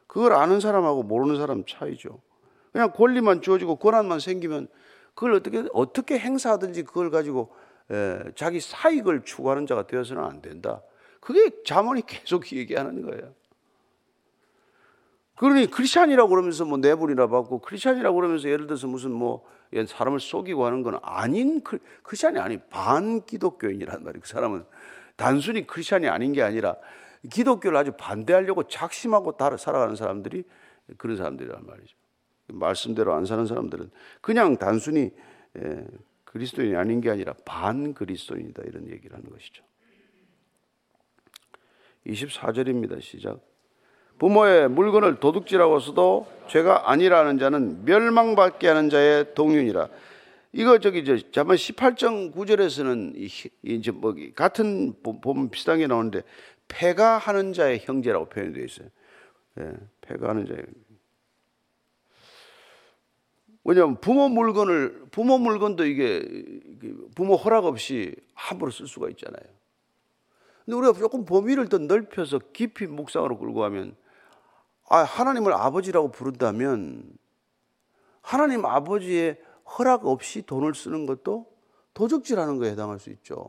그걸 0.07 0.33
아는 0.33 0.59
사람하고 0.59 1.03
모르는 1.03 1.37
사람 1.37 1.63
차이죠. 1.65 2.21
그냥 2.71 2.91
권리만 2.91 3.41
주어지고 3.41 3.75
권한만 3.75 4.19
생기면 4.19 4.67
그걸 5.13 5.33
어떻게 5.33 5.63
어떻게 5.73 6.17
행사하든지 6.17 6.83
그걸 6.83 7.11
가지고 7.11 7.53
에, 7.91 7.95
예, 7.95 8.31
자기 8.35 8.59
사익을 8.59 9.23
추구하는 9.23 9.67
자가 9.67 9.85
되어서는 9.85 10.23
안 10.23 10.41
된다. 10.41 10.81
그게 11.19 11.51
자문이 11.63 12.03
계속 12.07 12.51
얘기하는 12.53 13.03
거예요. 13.03 13.33
그러니 15.39 15.67
크리스찬이라고 15.67 16.27
그러면서 16.27 16.65
뭐 16.65 16.77
내분이나 16.77 17.27
받고 17.27 17.59
크리스찬이라고 17.59 18.13
그러면서 18.13 18.49
예를 18.49 18.67
들어서 18.67 18.87
무슨 18.87 19.11
뭐 19.13 19.45
사람을 19.87 20.19
속이고 20.19 20.65
하는 20.65 20.83
건 20.83 20.99
아닌 21.01 21.63
크리스찬이 22.03 22.37
아닌 22.39 22.59
반기독교인이란 22.69 24.03
말이에요. 24.03 24.21
그 24.21 24.27
사람은 24.27 24.65
단순히 25.15 25.65
크리스찬이 25.65 26.09
아닌 26.09 26.33
게 26.33 26.41
아니라 26.41 26.75
기독교를 27.31 27.77
아주 27.77 27.93
반대하려고 27.97 28.67
작심하고 28.67 29.37
살아가는 29.57 29.95
사람들이 29.95 30.43
그런 30.97 31.15
사람들이란 31.15 31.65
말이죠. 31.65 31.95
말씀대로 32.47 33.13
안 33.13 33.25
사는 33.25 33.45
사람들은 33.45 33.91
그냥 34.19 34.57
단순히 34.57 35.13
예, 35.57 35.87
그리스도인이 36.25 36.75
아닌 36.75 36.99
게 36.99 37.11
아니라 37.11 37.33
반 37.45 37.93
그리스도인이다 37.93 38.63
이런 38.63 38.89
얘기를 38.89 39.15
하는 39.15 39.29
것이죠. 39.29 39.63
24절입니다. 42.07 43.01
시작. 43.01 43.48
부모의 44.19 44.69
물건을 44.69 45.19
도둑질하고 45.19 45.79
서도 45.79 46.27
죄가 46.49 46.91
아니라는 46.91 47.39
자는 47.39 47.85
멸망받게 47.85 48.67
하는 48.67 48.89
자의 48.89 49.33
동윤이라. 49.33 49.87
이거 50.51 50.79
저기 50.79 51.05
저 51.05 51.17
잠깐 51.31 51.55
18장 51.55 52.33
9절에서는 52.33 53.13
이제 53.63 53.91
뭐 53.91 54.13
같은 54.35 54.93
보면 55.01 55.49
비슷한 55.49 55.79
게 55.79 55.87
나오는데 55.87 56.23
패가 56.67 57.17
하는 57.17 57.53
자의 57.53 57.79
형제라고 57.79 58.25
표현이 58.25 58.53
되어 58.53 58.65
있어요. 58.65 58.87
예, 59.59 59.73
패가 60.01 60.29
하는 60.29 60.45
자의 60.45 60.63
왜냐하면 63.63 63.99
부모 64.01 64.27
물건을 64.27 65.05
부모 65.11 65.37
물건도 65.37 65.85
이게 65.85 66.25
부모 67.15 67.35
허락 67.35 67.65
없이 67.65 68.15
함부로 68.33 68.71
쓸 68.71 68.87
수가 68.87 69.09
있잖아요. 69.09 69.43
근데 70.65 70.75
우리가 70.75 70.93
조금 70.93 71.25
범위를 71.25 71.69
더 71.69 71.77
넓혀서 71.77 72.39
깊이 72.51 72.87
묵상으로 72.87 73.37
끌고 73.37 73.59
가면 73.59 73.95
아 74.89 75.03
하나님을 75.03 75.53
아버지라고 75.53 76.11
부른다면 76.11 77.03
하나님 78.21 78.65
아버지의 78.65 79.39
허락 79.77 80.05
없이 80.07 80.41
돈을 80.41 80.73
쓰는 80.73 81.05
것도 81.05 81.45
도적질하는 81.93 82.57
거에 82.57 82.71
해당할 82.71 82.99
수 82.99 83.09
있죠. 83.11 83.47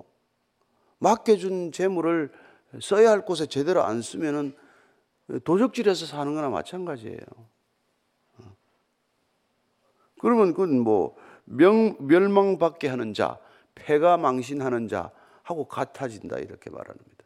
맡겨준 0.98 1.72
재물을 1.72 2.30
써야 2.80 3.10
할 3.10 3.24
곳에 3.24 3.46
제대로 3.46 3.82
안 3.82 4.02
쓰면은 4.02 4.54
도적질해서 5.44 6.06
사는 6.06 6.34
거나 6.34 6.50
마찬가지예요. 6.50 7.20
그러면 10.20 10.52
그건 10.52 10.80
뭐 10.80 11.16
명, 11.44 11.96
멸망받게 12.00 12.88
하는 12.88 13.14
자, 13.14 13.38
폐가 13.74 14.18
망신하는 14.18 14.88
자 14.88 15.10
하고 15.42 15.66
같아진다 15.66 16.38
이렇게 16.38 16.68
말합니다. 16.70 17.19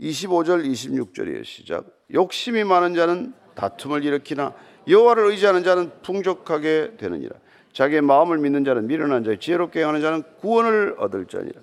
25절 0.00 0.64
26절이에요. 0.66 1.44
시작. 1.44 1.86
욕심이 2.12 2.64
많은 2.64 2.94
자는 2.94 3.32
다툼을 3.54 4.04
일으키나 4.04 4.54
여호와를 4.88 5.26
의지하는 5.26 5.64
자는 5.64 5.90
풍족하게 6.02 6.96
되느니라. 6.98 7.36
자기의 7.72 8.02
마음을 8.02 8.38
믿는 8.38 8.64
자는 8.64 8.86
미련한 8.86 9.24
자, 9.24 9.36
지혜롭게 9.38 9.82
하는 9.82 10.00
자는 10.00 10.22
구원을 10.40 10.96
얻을 10.98 11.26
자니라. 11.26 11.60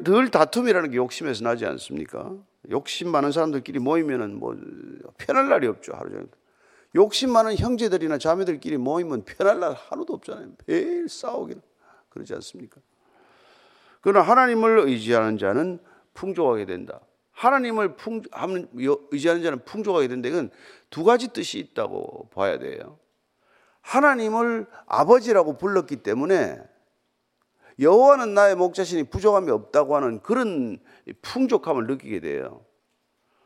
늘 0.00 0.30
다툼이라는 0.30 0.90
게 0.90 0.96
욕심에서 0.96 1.44
나지 1.44 1.64
않습니까? 1.66 2.34
욕심 2.70 3.10
많은 3.10 3.32
사람들끼리 3.32 3.78
모이면은 3.78 4.38
뭐 4.38 4.56
편할 5.16 5.48
날이 5.48 5.66
없죠 5.66 5.92
하루 5.94 6.10
종일. 6.10 6.26
욕심 6.94 7.30
많은 7.30 7.56
형제들이나 7.56 8.18
자매들끼리 8.18 8.76
모이면 8.76 9.24
편할 9.24 9.60
날 9.60 9.72
하루도 9.74 10.14
없잖아요. 10.14 10.48
매일 10.66 11.08
싸우기는 11.08 11.60
그러지 12.08 12.34
않습니까? 12.34 12.80
그러나 14.00 14.26
하나님을 14.26 14.80
의지하는 14.80 15.38
자는 15.38 15.78
풍족하게 16.18 16.66
된다. 16.66 17.00
하나님을 17.30 17.94
풍, 17.94 18.22
의지하는 19.12 19.42
자는 19.42 19.64
풍족하게 19.64 20.08
된다. 20.08 20.28
이건 20.28 20.50
두 20.90 21.04
가지 21.04 21.28
뜻이 21.28 21.60
있다고 21.60 22.28
봐야 22.34 22.58
돼요. 22.58 22.98
하나님을 23.82 24.66
아버지라고 24.86 25.56
불렀기 25.56 25.96
때문에 26.02 26.60
여호와는 27.78 28.34
나의 28.34 28.56
목자신이 28.56 29.04
부족함이 29.04 29.50
없다고 29.52 29.94
하는 29.94 30.20
그런 30.20 30.78
풍족함을 31.22 31.86
느끼게 31.86 32.18
돼요. 32.20 32.64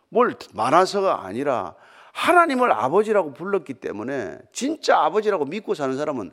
뭘 0.09 0.35
많아서가 0.55 1.27
아니라 1.27 1.75
하나님을 2.15 2.73
아버지라고 2.73 3.35
불렀기 3.35 3.75
때문에 3.75 4.39
진짜 4.53 4.99
아버지라고 5.01 5.45
믿고 5.45 5.75
사는 5.75 5.95
사람은 5.97 6.33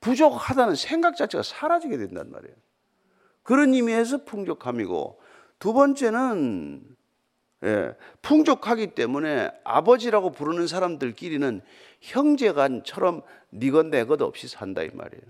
부족하다는 0.00 0.76
생각 0.76 1.16
자체가 1.16 1.42
사라지게 1.42 1.98
된단 1.98 2.30
말이에요. 2.30 2.54
그런 3.42 3.74
의미에서 3.74 4.24
풍족함이고 4.24 5.19
두 5.60 5.72
번째는 5.72 6.96
예, 7.62 7.94
풍족하기 8.22 8.94
때문에 8.94 9.52
아버지라고 9.64 10.32
부르는 10.32 10.66
사람들끼리는 10.66 11.60
형제간처럼 12.00 13.20
니것 13.52 13.86
내것 13.86 14.22
없이 14.22 14.48
산다 14.48 14.82
이 14.82 14.88
말이에요. 14.92 15.22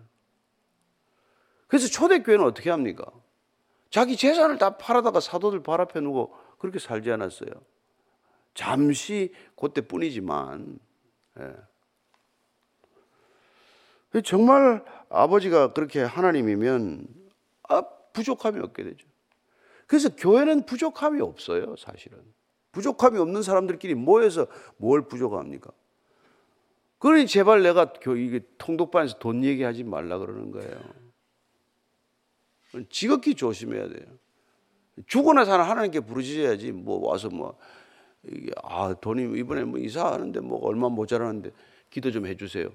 그래서 1.66 1.88
초대교회는 1.88 2.45
어떻게 2.45 2.71
합니까? 2.71 3.05
자기 3.90 4.16
재산을 4.16 4.59
다 4.59 4.77
팔아다가 4.77 5.19
사도들 5.19 5.64
발 5.64 5.81
앞에 5.81 6.01
누고 6.01 6.33
그렇게 6.59 6.79
살지 6.79 7.11
않았어요. 7.11 7.51
잠시 8.55 9.35
그때 9.57 9.81
뿐이지만 9.81 10.79
예. 11.40 11.57
정말 14.23 14.85
아버지가 15.09 15.73
그렇게 15.73 16.03
하나님이면 16.03 17.09
아, 17.69 17.83
부족함이 18.12 18.61
없게 18.61 18.85
되죠. 18.85 19.10
그래서 19.90 20.09
교회는 20.14 20.66
부족함이 20.66 21.20
없어요, 21.20 21.74
사실은. 21.76 22.18
부족함이 22.70 23.18
없는 23.18 23.42
사람들끼리 23.42 23.96
모여서 23.96 24.46
뭘 24.76 25.09
부족합니까? 25.09 25.72
그러니 26.98 27.26
제발 27.26 27.64
내가 27.64 27.92
이게 28.16 28.40
통독반에서 28.57 29.18
돈 29.18 29.42
얘기하지 29.42 29.83
말라 29.83 30.18
그러는 30.18 30.53
거예요. 30.53 30.81
지극히 32.88 33.35
조심해야 33.35 33.88
돼요. 33.88 34.07
죽어나 35.09 35.44
사는 35.44 35.64
하나님께 35.64 36.00
부르짖어야지 36.00 36.70
뭐 36.70 37.09
와서 37.09 37.29
뭐 37.29 37.59
아 38.62 38.94
돈이 38.94 39.38
이번에 39.38 39.64
뭐 39.64 39.79
이사하는데 39.79 40.40
뭐 40.40 40.59
얼마 40.62 40.88
모자라는데 40.88 41.50
기도 41.88 42.11
좀 42.11 42.26
해주세요. 42.26 42.68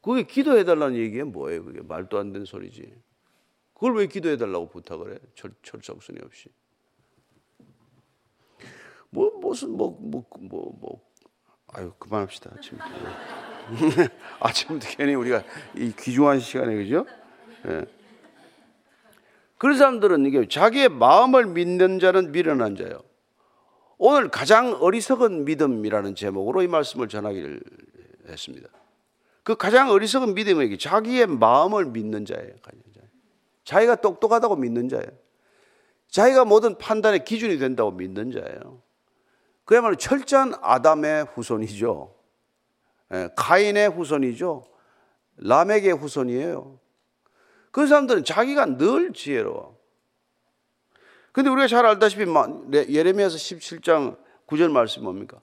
그게 0.00 0.22
기도해 0.22 0.64
달라는 0.64 0.96
얘기가 0.96 1.24
뭐예요? 1.26 1.64
그게 1.64 1.82
말도 1.82 2.18
안 2.18 2.32
되는 2.32 2.46
소리지. 2.46 2.92
그걸 3.78 3.94
왜 3.96 4.06
기도해 4.08 4.36
달라고 4.36 4.68
부탁을 4.68 5.14
해? 5.14 5.18
철, 5.36 5.52
철석순이 5.62 6.18
없이. 6.24 6.48
뭐 9.10 9.30
무슨 9.40 9.70
뭐뭐뭐 9.70 10.28
뭐, 10.80 11.00
아유 11.68 11.92
그만합시다 11.98 12.50
아침부터 12.56 12.90
아침부터 14.40 14.88
괜히 14.96 15.14
우리가 15.14 15.44
이 15.76 15.92
귀중한 15.96 16.40
시간에 16.40 16.74
그죠? 16.74 17.06
예. 17.68 17.86
그런 19.56 19.78
사람들은 19.78 20.26
이게 20.26 20.46
자기의 20.46 20.88
마음을 20.88 21.46
믿는 21.46 22.00
자는 22.00 22.32
미련한 22.32 22.76
자요. 22.76 23.02
오늘 23.96 24.28
가장 24.28 24.74
어리석은 24.74 25.44
믿음이라는 25.44 26.16
제목으로 26.16 26.62
이 26.62 26.68
말씀을 26.68 27.08
전하기를 27.08 27.60
했습니다. 28.28 28.68
그 29.42 29.56
가장 29.56 29.90
어리석은 29.90 30.34
믿음은 30.34 30.66
이게 30.66 30.76
자기의 30.76 31.26
마음을 31.26 31.86
믿는 31.86 32.24
자예요. 32.24 32.54
자기가 33.68 33.96
똑똑하다고 33.96 34.56
믿는 34.56 34.88
자예요. 34.88 35.06
자기가 36.08 36.46
모든 36.46 36.78
판단의 36.78 37.26
기준이 37.26 37.58
된다고 37.58 37.90
믿는 37.90 38.30
자예요. 38.32 38.80
그야말로 39.66 39.94
철저한 39.96 40.54
아담의 40.62 41.26
후손이죠. 41.34 42.14
예, 43.12 43.28
가인의 43.36 43.90
후손이죠. 43.90 44.64
라멕의 45.36 45.92
후손이에요. 45.92 46.80
그 47.70 47.86
사람들은 47.86 48.24
자기가 48.24 48.78
늘 48.78 49.12
지혜로워. 49.12 49.78
근데 51.32 51.50
우리가 51.50 51.68
잘 51.68 51.84
알다시피 51.84 52.24
예레미야서 52.72 53.36
17장 53.36 54.16
9절 54.46 54.70
말씀 54.70 55.04
뭡니까? 55.04 55.42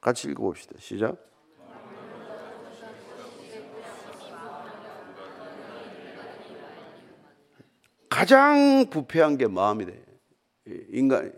같이 0.00 0.28
읽어봅시다. 0.28 0.76
시작. 0.78 1.29
가장 8.10 8.90
부패한 8.90 9.38
게 9.38 9.46
마음이 9.46 9.86
돼. 9.86 10.04
인간 10.90 11.32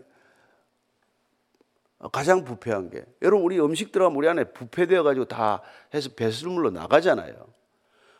가장 2.11 2.43
부패한 2.43 2.89
게 2.89 3.05
여러분 3.21 3.45
우리 3.45 3.59
음식 3.61 3.91
들어가면 3.93 4.17
우리 4.17 4.27
안에 4.27 4.51
부패되어 4.51 5.03
가지고 5.03 5.25
다 5.25 5.61
해서 5.93 6.09
배설물로 6.15 6.71
나가잖아요. 6.71 7.33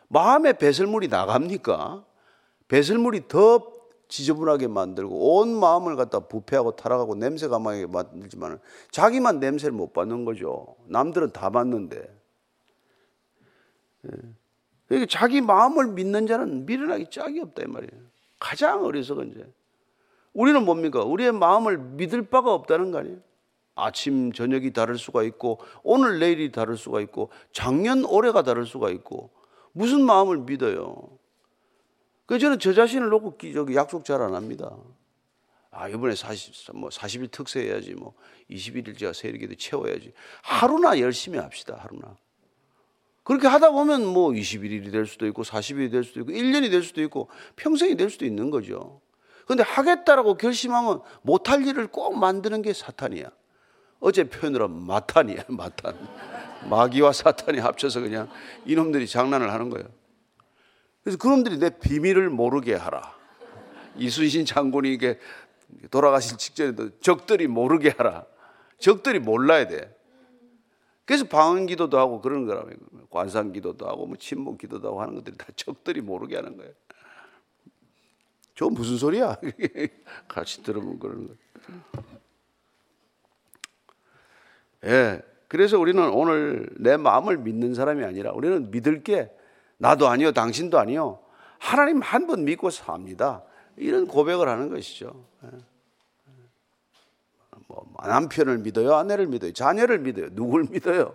마음에 0.08 0.54
배설물이 0.54 1.08
나갑니까? 1.08 2.04
배설물이 2.68 3.28
더 3.28 3.74
지저분하게 4.08 4.68
만들고 4.68 5.38
온 5.38 5.58
마음을 5.58 5.96
갖다 5.96 6.20
부패하고 6.20 6.76
타락하고 6.76 7.14
냄새가 7.16 7.58
나게 7.58 7.86
만들지만 7.86 8.60
자기만 8.90 9.40
냄새를 9.40 9.72
못 9.72 9.92
받는 9.92 10.24
거죠. 10.24 10.76
남들은 10.86 11.32
다 11.32 11.50
받는데. 11.50 12.20
예. 14.92 15.06
자기 15.06 15.40
마음을 15.40 15.88
믿는 15.88 16.26
자는 16.26 16.66
미련하기 16.66 17.10
짝이 17.10 17.40
없다 17.40 17.62
이 17.62 17.66
말이에요. 17.66 18.13
가장 18.44 18.84
어리석은 18.84 19.32
죄. 19.32 19.50
우리는 20.34 20.62
뭡니까? 20.66 21.02
우리의 21.02 21.32
마음을 21.32 21.78
믿을 21.78 22.28
바가 22.28 22.52
없다는 22.52 22.90
거 22.90 22.98
아니에요? 22.98 23.16
아침, 23.74 24.34
저녁이 24.34 24.74
다를 24.74 24.98
수가 24.98 25.22
있고, 25.22 25.60
오늘, 25.82 26.18
내일이 26.18 26.52
다를 26.52 26.76
수가 26.76 27.00
있고, 27.00 27.30
작년, 27.52 28.04
올해가 28.04 28.42
다를 28.42 28.66
수가 28.66 28.90
있고, 28.90 29.30
무슨 29.72 30.04
마음을 30.04 30.40
믿어요? 30.40 30.94
그 32.26 32.38
저는 32.38 32.58
저 32.58 32.74
자신을 32.74 33.08
놓고 33.08 33.38
저기 33.54 33.76
약속 33.76 34.04
잘 34.04 34.20
안 34.20 34.34
합니다. 34.34 34.76
아, 35.70 35.88
이번에 35.88 36.14
40, 36.14 36.76
뭐 36.76 36.90
40일 36.90 37.30
특세해야지, 37.30 37.94
뭐 37.94 38.12
21일 38.50 38.98
제가 38.98 39.14
세일기도 39.14 39.54
채워야지. 39.54 40.12
하루나 40.42 41.00
열심히 41.00 41.38
합시다, 41.38 41.78
하루나. 41.80 42.14
그렇게 43.24 43.48
하다 43.48 43.70
보면 43.70 44.06
뭐 44.06 44.30
21일이 44.30 44.92
될 44.92 45.06
수도 45.06 45.26
있고 45.26 45.42
40일이 45.42 45.90
될 45.90 46.04
수도 46.04 46.20
있고 46.20 46.30
1년이 46.30 46.70
될 46.70 46.82
수도 46.82 47.02
있고 47.02 47.28
평생이 47.56 47.96
될 47.96 48.10
수도 48.10 48.26
있는 48.26 48.50
거죠. 48.50 49.00
근데 49.46 49.62
하겠다라고 49.62 50.34
결심하면 50.36 51.00
못할 51.22 51.66
일을 51.66 51.86
꼭 51.88 52.18
만드는 52.18 52.62
게 52.62 52.72
사탄이야. 52.72 53.30
어제 54.00 54.24
표현으로 54.24 54.68
마탄이야, 54.68 55.44
마탄. 55.48 55.96
마귀와 56.68 57.12
사탄이 57.12 57.58
합쳐서 57.58 58.00
그냥 58.00 58.28
이놈들이 58.66 59.06
장난을 59.06 59.52
하는 59.52 59.70
거예요. 59.70 59.86
그래서 61.02 61.18
그놈들이 61.18 61.58
내 61.58 61.70
비밀을 61.70 62.30
모르게 62.30 62.74
하라. 62.74 63.14
이순신 63.96 64.44
장군이 64.44 64.92
이게 64.92 65.18
돌아가실 65.90 66.36
직전에도 66.38 66.98
적들이 67.00 67.46
모르게 67.46 67.94
하라. 67.96 68.24
적들이 68.78 69.18
몰라야 69.18 69.66
돼. 69.66 69.93
그래서 71.04 71.24
방언 71.26 71.66
기도도 71.66 71.98
하고 71.98 72.20
그러는 72.20 72.46
거라고요. 72.46 72.74
관상 73.10 73.52
기도도 73.52 73.86
하고 73.86 74.06
뭐 74.06 74.16
침묵 74.16 74.58
기도도 74.58 74.88
하고 74.88 75.02
하는 75.02 75.14
것들이 75.14 75.36
다 75.36 75.46
적들이 75.54 76.00
모르게 76.00 76.36
하는 76.36 76.56
거예요. 76.56 76.72
저 78.54 78.68
무슨 78.68 78.96
소리야? 78.96 79.36
같이 80.28 80.62
들으면 80.62 80.98
그러는 80.98 81.26
거예요. 81.26 81.38
예. 84.84 85.22
그래서 85.48 85.78
우리는 85.78 86.02
오늘 86.10 86.68
내 86.78 86.96
마음을 86.96 87.38
믿는 87.38 87.74
사람이 87.74 88.04
아니라 88.04 88.32
우리는 88.32 88.70
믿을 88.70 89.02
게 89.02 89.30
나도 89.76 90.08
아니요, 90.08 90.32
당신도 90.32 90.78
아니요. 90.78 91.20
하나님 91.58 92.00
한 92.00 92.26
번 92.26 92.44
믿고 92.44 92.70
삽니다. 92.70 93.42
이런 93.76 94.06
고백을 94.06 94.48
하는 94.48 94.68
것이죠. 94.70 95.26
예. 95.44 95.48
뭐 97.74 98.06
남편을 98.06 98.58
믿어요, 98.58 98.94
아내를 98.94 99.26
믿어요, 99.26 99.52
자녀를 99.52 100.00
믿어요, 100.00 100.28
누굴 100.32 100.66
믿어요? 100.70 101.14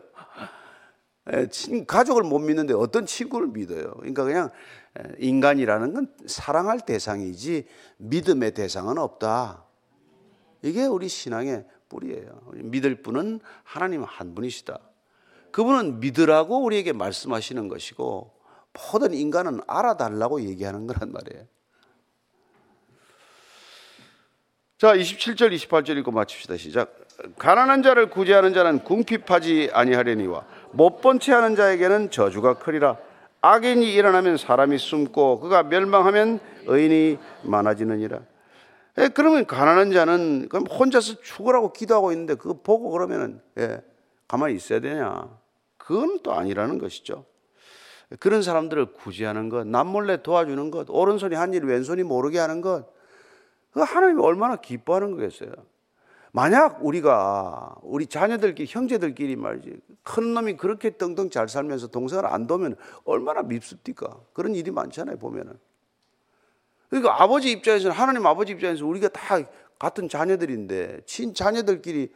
예, 1.34 1.48
친, 1.48 1.86
가족을 1.86 2.24
못 2.24 2.40
믿는데 2.40 2.74
어떤 2.74 3.06
친구를 3.06 3.48
믿어요? 3.50 3.94
그러니까 3.98 4.24
그냥 4.24 4.50
예, 5.00 5.16
인간이라는 5.20 5.94
건 5.94 6.14
사랑할 6.26 6.80
대상이지 6.80 7.68
믿음의 7.98 8.54
대상은 8.54 8.98
없다. 8.98 9.66
이게 10.62 10.86
우리 10.86 11.08
신앙의 11.08 11.66
뿌리예요. 11.88 12.42
믿을 12.54 13.02
분은 13.02 13.40
하나님 13.64 14.04
한 14.04 14.36
분이시다. 14.36 14.80
그분은 15.52 16.00
믿으라고 16.00 16.64
우리에게 16.64 16.94
말씀하시는 16.94 17.68
것이고 17.68 18.32
모든 18.92 19.14
인간은 19.14 19.62
알아달라고 19.68 20.42
얘기하는 20.42 20.88
거란 20.88 21.12
말이에요. 21.12 21.46
자, 24.80 24.94
27절, 24.96 25.54
28절 25.54 25.98
읽고 25.98 26.12
마칩시다. 26.12 26.56
시작. 26.56 26.96
가난한 27.38 27.84
자를 27.84 28.10
구제하는 28.10 28.54
자는 28.54 28.80
궁핍하지 28.86 29.72
아니하려니와 29.74 30.46
못 30.72 31.02
본 31.02 31.20
채 31.20 31.34
하는 31.34 31.58
자에게는 31.58 32.12
저주가 32.12 32.54
크리라. 32.60 32.98
악인이 33.42 33.94
일어나면 33.94 34.38
사람이 34.38 34.78
숨고 34.78 35.42
그가 35.42 35.64
멸망하면 35.64 36.40
의인이 36.66 37.18
많아지느니라. 37.44 38.20
예, 39.00 39.10
그러면 39.10 39.46
가난한 39.46 39.92
자는 39.92 40.48
그럼 40.48 40.66
혼자서 40.66 41.20
죽으라고 41.24 41.74
기도하고 41.74 42.14
있는데 42.14 42.36
그거 42.36 42.54
보고 42.64 42.90
그러면은 42.92 43.42
예, 43.58 43.82
가만히 44.30 44.56
있어야 44.56 44.80
되냐? 44.80 45.28
그건 45.78 46.20
또 46.24 46.32
아니라는 46.34 46.78
것이죠. 46.78 47.26
그런 48.22 48.42
사람들을 48.42 48.94
구제하는 48.94 49.50
것, 49.50 49.68
남몰래 49.68 50.22
도와주는 50.24 50.72
것, 50.72 50.88
오른손이 50.90 51.36
한 51.36 51.54
일 51.54 51.66
왼손이 51.66 52.04
모르게 52.04 52.40
하는 52.40 52.62
것, 52.62 52.86
그 52.86 52.99
하나님이 53.74 54.22
얼마나 54.22 54.56
기뻐하는 54.56 55.12
거겠어요. 55.12 55.52
만약 56.32 56.86
우리가 56.86 57.76
우리 57.82 58.06
자녀들끼리 58.06 58.68
형제들끼리 58.70 59.36
말이지 59.36 59.80
큰 60.04 60.34
놈이 60.36 60.58
그렇게 60.58 60.92
떵떵 60.92 61.32
잘 61.32 61.50
살면서 61.50 61.88
동생을 61.88 62.26
안 62.28 62.46
도면 62.46 62.76
얼마나 63.04 63.42
밉습니까? 63.42 64.20
그런 64.34 64.54
일이 64.54 64.70
많잖아요 64.70 65.18
보면은. 65.18 65.58
그러니까 66.90 67.22
아버지 67.22 67.52
입장에서는 67.52 67.96
하나님 67.96 68.26
아버지 68.26 68.52
입장에서 68.52 68.86
우리가 68.86 69.10
다 69.10 69.40
같은 69.80 70.08
자녀들인데 70.10 71.02
친 71.06 71.34
자녀들끼리 71.34 72.12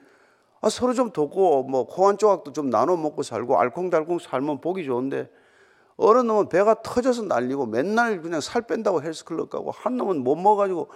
아, 0.62 0.70
서로 0.70 0.94
좀 0.94 1.12
돕고 1.12 1.64
뭐 1.64 1.86
코 1.86 2.08
한 2.08 2.18
조각도 2.18 2.54
좀 2.54 2.70
나눠 2.70 2.96
먹고 2.96 3.22
살고 3.24 3.60
알콩달콩 3.60 4.20
살면 4.20 4.62
보기 4.62 4.86
좋은데 4.86 5.30
어른 5.98 6.28
놈은 6.28 6.50
배가 6.50 6.82
터져서 6.82 7.24
날리고 7.24 7.66
맨날 7.66 8.22
그냥 8.22 8.42
살 8.42 8.62
뺀다고 8.64 9.02
헬스클럽 9.04 9.50
가고 9.50 9.72
한 9.72 9.98
놈은 9.98 10.24
못 10.24 10.36
먹어가지고 10.36 10.90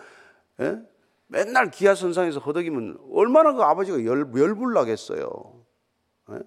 예? 0.61 0.79
맨날 1.27 1.71
기아선상에서 1.71 2.39
허덕이면 2.39 2.99
얼마나 3.11 3.53
그 3.53 3.61
아버지가 3.61 4.03
열, 4.05 4.31
열불 4.35 4.73
나겠어요. 4.73 5.65
예? 6.31 6.39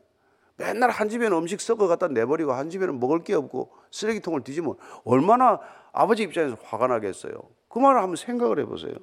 맨날 0.57 0.90
한 0.90 1.09
집에는 1.09 1.37
음식 1.37 1.61
썩어 1.61 1.87
갖다 1.87 2.09
내버리고 2.09 2.53
한 2.53 2.68
집에는 2.70 3.01
먹을 3.01 3.25
게 3.25 3.35
없고 3.35 3.73
쓰레기통을 3.90 4.42
뒤지면 4.42 4.75
얼마나 5.05 5.61
아버지 5.92 6.23
입장에서 6.23 6.57
화가 6.62 6.87
나겠어요. 6.87 7.33
그 7.68 7.79
말을 7.79 8.01
한번 8.01 8.16
생각을 8.16 8.59
해보세요. 8.59 8.94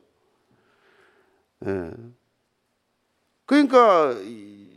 예. 1.65 1.91
그러니까 3.45 4.13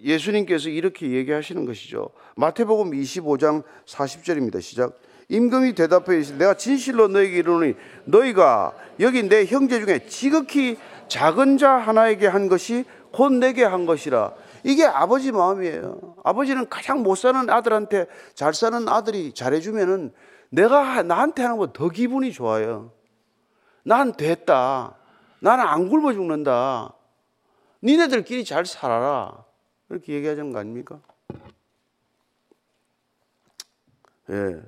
예수님께서 0.02 0.70
이렇게 0.70 1.10
얘기하시는 1.10 1.66
것이죠. 1.66 2.10
마태복음 2.36 2.92
25장 2.92 3.62
40절입니다. 3.84 4.62
시작. 4.62 4.98
임금이 5.30 5.74
대답해 5.74 6.18
이르 6.18 6.32
내가 6.36 6.54
진실로 6.54 7.06
너에게 7.08 7.38
이르노니 7.38 7.74
너희가 8.04 8.74
여기 8.98 9.22
내 9.22 9.46
형제 9.46 9.80
중에 9.80 10.06
지극히 10.06 10.76
작은 11.08 11.56
자 11.56 11.70
하나에게 11.70 12.26
한 12.26 12.48
것이 12.48 12.84
곧 13.12 13.32
내게 13.32 13.64
한 13.64 13.86
것이라. 13.86 14.34
이게 14.64 14.84
아버지 14.84 15.32
마음이에요. 15.32 16.16
아버지는 16.24 16.68
가장 16.68 17.02
못 17.02 17.14
사는 17.14 17.48
아들한테 17.48 18.06
잘 18.34 18.52
사는 18.52 18.88
아들이 18.88 19.32
잘해주면은 19.32 20.12
내가 20.50 21.02
나한테 21.02 21.42
하는 21.42 21.56
거더 21.56 21.88
기분이 21.90 22.32
좋아요. 22.32 22.92
난 23.84 24.12
됐다. 24.12 24.96
나는 25.40 25.64
안 25.64 25.88
굶어 25.88 26.12
죽는다. 26.12 26.92
니네들끼리 27.82 28.44
잘 28.44 28.66
살아라. 28.66 29.44
이렇게 29.88 30.12
얘기하자는 30.12 30.52
거 30.52 30.58
아닙니까? 30.58 31.00
예. 34.30 34.60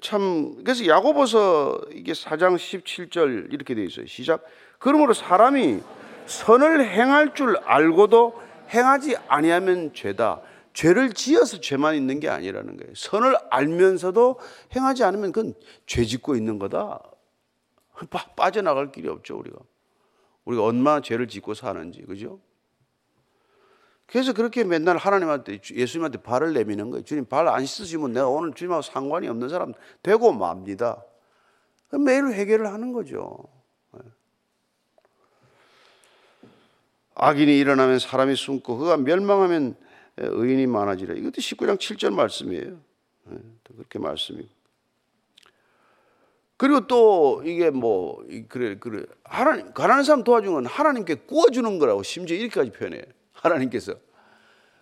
참 0.00 0.56
그래서 0.64 0.86
야고보서 0.86 1.80
이게 1.92 2.12
4장 2.12 2.56
17절 2.56 3.52
이렇게 3.52 3.74
돼 3.74 3.84
있어요. 3.84 4.06
시작. 4.06 4.44
그러므로 4.78 5.14
사람이 5.14 5.80
선을 6.26 6.88
행할 6.88 7.34
줄 7.34 7.56
알고도 7.58 8.40
행하지 8.70 9.16
아니하면 9.28 9.92
죄다. 9.94 10.40
죄를 10.72 11.14
지어서 11.14 11.60
죄만 11.60 11.94
있는 11.94 12.20
게 12.20 12.28
아니라는 12.28 12.76
거예요. 12.76 12.92
선을 12.94 13.36
알면서도 13.50 14.38
행하지 14.74 15.04
않으면 15.04 15.32
그건 15.32 15.54
죄 15.86 16.04
짓고 16.04 16.36
있는 16.36 16.58
거다. 16.58 17.00
빠, 18.10 18.50
져나갈 18.50 18.92
길이 18.92 19.08
없죠, 19.08 19.38
우리가. 19.38 19.56
우리가 20.44 20.64
얼마나 20.64 21.00
죄를 21.00 21.28
짓고 21.28 21.54
사는지, 21.54 22.02
그죠? 22.02 22.40
그래서 24.06 24.32
그렇게 24.32 24.62
맨날 24.62 24.96
하나님한테, 24.96 25.58
예수님한테 25.72 26.22
발을 26.22 26.52
내미는 26.52 26.90
거예요. 26.90 27.04
주님 27.04 27.24
발 27.26 27.48
안 27.48 27.66
씻으시면 27.66 28.12
내가 28.12 28.28
오늘 28.28 28.52
주님하고 28.54 28.82
상관이 28.82 29.28
없는 29.28 29.48
사람 29.48 29.72
되고 30.02 30.32
맙니다. 30.32 31.04
매일 32.04 32.26
회개를 32.26 32.66
하는 32.72 32.92
거죠. 32.92 33.36
악인이 37.14 37.58
일어나면 37.58 37.98
사람이 37.98 38.36
숨고 38.36 38.76
그가 38.76 38.96
멸망하면 38.98 39.74
의인이 40.18 40.66
많아지라. 40.66 41.14
이것도 41.14 41.32
19장 41.32 41.78
7절 41.78 42.12
말씀이에요. 42.12 42.78
그렇게 43.64 43.98
말씀이고. 43.98 44.48
그리고 46.58 46.86
또 46.86 47.42
이게 47.44 47.70
뭐 47.70 48.24
그래 48.48 48.76
그래 48.78 49.04
하나님 49.24 49.72
가난한 49.74 50.04
사람 50.04 50.24
도와주는 50.24 50.54
건 50.54 50.66
하나님께 50.66 51.16
구워주는 51.26 51.78
거라고 51.78 52.02
심지어 52.02 52.36
이렇게까지 52.36 52.70
표현해요. 52.72 53.02
하나님께서 53.46 53.94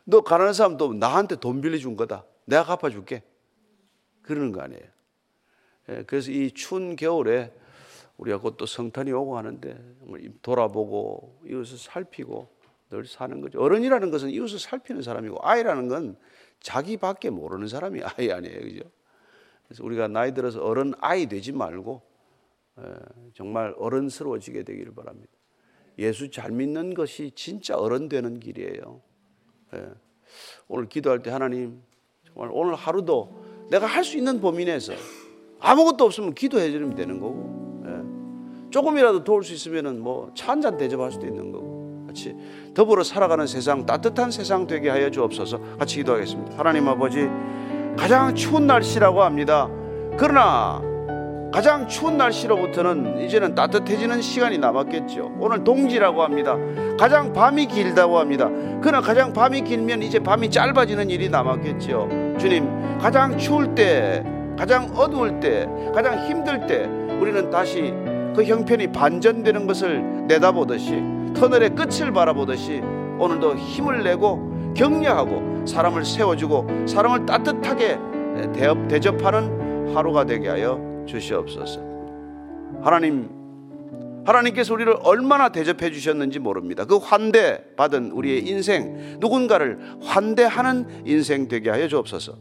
너 0.05 0.23
가난한 0.23 0.53
사람 0.53 0.77
도 0.77 0.93
나한테 0.93 1.37
돈 1.37 1.61
빌려준 1.61 1.97
거다. 1.97 2.25
내가 2.45 2.65
갚아줄게. 2.65 3.23
그러는 4.23 4.53
거 4.53 4.61
아니에요. 4.61 4.83
그래서 6.07 6.31
이 6.31 6.51
추운 6.51 6.97
겨울에 6.97 7.53
우리가 8.17 8.39
곧 8.39 8.57
또 8.57 8.67
성탄이 8.67 9.13
오고 9.13 9.37
하는데 9.37 9.97
돌아보고 10.43 11.41
이웃을 11.47 11.79
살피고 11.79 12.49
늘 12.91 13.07
사는 13.07 13.41
거죠. 13.41 13.61
어른이라는 13.61 14.11
것은 14.11 14.31
이웃을 14.31 14.59
살피는 14.59 15.03
사람이고 15.03 15.39
아이라는 15.43 15.89
건 15.89 16.17
자기밖에 16.61 17.31
모르는 17.31 17.69
사람이 17.69 18.01
아이 18.05 18.31
아니에요. 18.31 18.61
그죠? 18.61 18.91
그래서 19.67 19.85
우리가 19.85 20.09
나이 20.09 20.33
들어서 20.33 20.63
어른 20.63 20.95
아이 21.01 21.27
되지 21.27 21.53
말고 21.53 22.03
정말 23.35 23.75
어른스러워지게 23.79 24.63
되기를 24.63 24.95
바랍니다. 24.95 25.33
예수 25.99 26.31
잘 26.31 26.51
믿는 26.51 26.95
것이 26.95 27.31
진짜 27.35 27.77
어른 27.77 28.09
되는 28.09 28.41
길이에요. 28.41 29.01
오늘 30.69 30.89
기도할 30.89 31.23
때 31.23 31.31
하나님 31.31 31.83
정말 32.27 32.51
오늘 32.53 32.75
하루도 32.75 33.45
내가 33.71 33.87
할 33.87 34.05
수 34.05 34.17
있는 34.17 34.41
범위 34.41 34.65
내에서 34.65 34.93
아무것도 35.61 36.05
없으면 36.05 36.35
기도해 36.35 36.71
주면 36.71 36.95
되는 36.95 37.19
거고 37.21 37.55
조금이라도 38.71 39.23
도울 39.25 39.45
수 39.45 39.53
있으면은 39.55 40.01
뭐차 40.01 40.51
한 40.53 40.61
잔 40.61 40.77
대접할 40.77 41.13
수도 41.13 41.27
있는 41.27 41.53
거고 41.53 42.07
같이 42.07 42.35
더불어 42.75 43.05
살아가는 43.05 43.47
세상 43.47 43.87
따뜻한 43.87 44.31
세상 44.31 44.67
되게 44.67 44.89
하여 44.91 45.11
주옵소서 45.11 45.77
같이 45.79 45.97
기도하겠습니다. 45.97 46.59
하나님 46.59 46.89
아버지 46.89 47.29
가장 47.97 48.35
추운 48.35 48.67
날씨라고 48.67 49.23
합니다. 49.23 49.69
그러나 50.19 50.83
가장 51.55 51.87
추운 51.87 52.17
날씨로부터는 52.17 53.21
이제는 53.21 53.55
따뜻해지는 53.55 54.21
시간이 54.21 54.59
남았겠죠. 54.59 55.37
오늘 55.39 55.63
동지라고 55.63 56.25
합니다. 56.25 56.57
가장 56.99 57.33
밤이 57.33 57.67
길다고 57.67 58.19
합니다. 58.19 58.51
그러나 58.83 59.01
가장 59.01 59.33
밤이 59.33 59.61
길면 59.63 60.03
이제 60.03 60.19
밤이 60.19 60.51
짧아지는 60.51 61.11
일이 61.11 61.29
남았겠죠. 61.29 62.09
주님, 62.41 62.99
가장 62.99 63.39
추울 63.39 63.73
때, 63.73 64.25
가장 64.59 64.91
어두울 64.97 65.39
때, 65.39 65.69
가장 65.95 66.27
힘들 66.27 66.67
때 66.67 66.87
우리는 67.21 67.49
다시 67.51 67.95
그 68.35 68.43
형편이 68.45 68.91
반전되는 68.91 69.69
것을 69.69 70.27
내다보듯이 70.27 71.05
터널의 71.37 71.77
끝을 71.77 72.13
바라보듯이 72.13 72.83
오늘도 73.21 73.55
힘을 73.59 74.03
내고 74.03 74.75
격려하고 74.75 75.65
사람을 75.69 76.05
세워주고 76.05 76.87
사람을 76.89 77.27
따뜻하게 77.27 78.01
대접하는 78.89 79.95
하루가 79.95 80.25
되게 80.25 80.49
하여 80.49 80.94
주시옵소서. 81.07 81.81
하나님, 82.83 83.45
하나님께서 84.27 84.75
우리를 84.75 84.95
얼마나 85.03 85.51
대접해 85.51 85.91
주셨는지 85.91 86.39
모릅니다. 86.39 86.85
그 86.85 86.97
환대 86.97 87.65
받은 87.77 88.13
우리의 88.13 88.47
인생, 88.47 89.19
누군가를 89.21 89.99
환대하는 90.03 91.07
인생 91.07 91.49
되게 91.49 91.71
하여 91.71 91.89
주옵소서. 91.89 92.37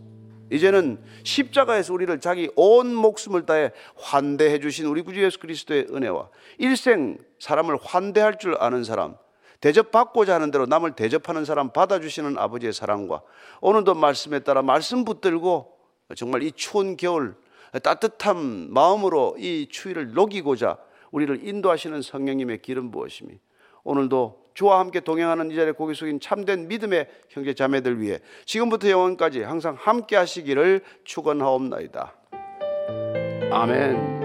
이제는 0.51 0.99
십자가에서 1.23 1.93
우리를 1.93 2.19
자기 2.19 2.49
온 2.55 2.93
목숨을 2.93 3.45
다해 3.45 3.71
환대해 3.95 4.59
주신 4.59 4.85
우리 4.85 5.01
구주 5.01 5.23
예수 5.23 5.39
그리스도의 5.39 5.87
은혜와 5.91 6.29
일생 6.59 7.17
사람을 7.39 7.77
환대할 7.81 8.37
줄 8.37 8.55
아는 8.59 8.83
사람, 8.83 9.15
대접받고자 9.61 10.35
하는 10.35 10.51
대로 10.51 10.65
남을 10.65 10.91
대접하는 10.91 11.45
사람 11.45 11.71
받아주시는 11.71 12.37
아버지의 12.37 12.73
사랑과 12.73 13.21
오늘도 13.61 13.95
말씀에 13.95 14.39
따라 14.39 14.61
말씀 14.61 15.05
붙들고 15.05 15.71
정말 16.15 16.43
이 16.43 16.51
추운 16.51 16.97
겨울 16.97 17.35
따뜻한 17.79 18.71
마음으로 18.71 19.35
이 19.39 19.67
추위를 19.69 20.13
녹이고자 20.13 20.77
우리를 21.11 21.47
인도하시는 21.47 22.01
성령님의 22.01 22.61
기름 22.61 22.91
부으심이 22.91 23.39
오늘도 23.83 24.43
주와 24.53 24.79
함께 24.79 24.99
동행하는 24.99 25.51
이 25.51 25.55
자리에 25.55 25.71
고개 25.71 25.93
숙인 25.93 26.19
참된 26.19 26.67
믿음의 26.67 27.07
형제 27.29 27.53
자매들 27.53 27.99
위해 27.99 28.19
지금부터 28.45 28.89
영원까지 28.89 29.41
항상 29.41 29.75
함께 29.79 30.15
하시기를 30.15 30.81
축원하옵나이다. 31.03 32.13
아멘. 33.51 34.22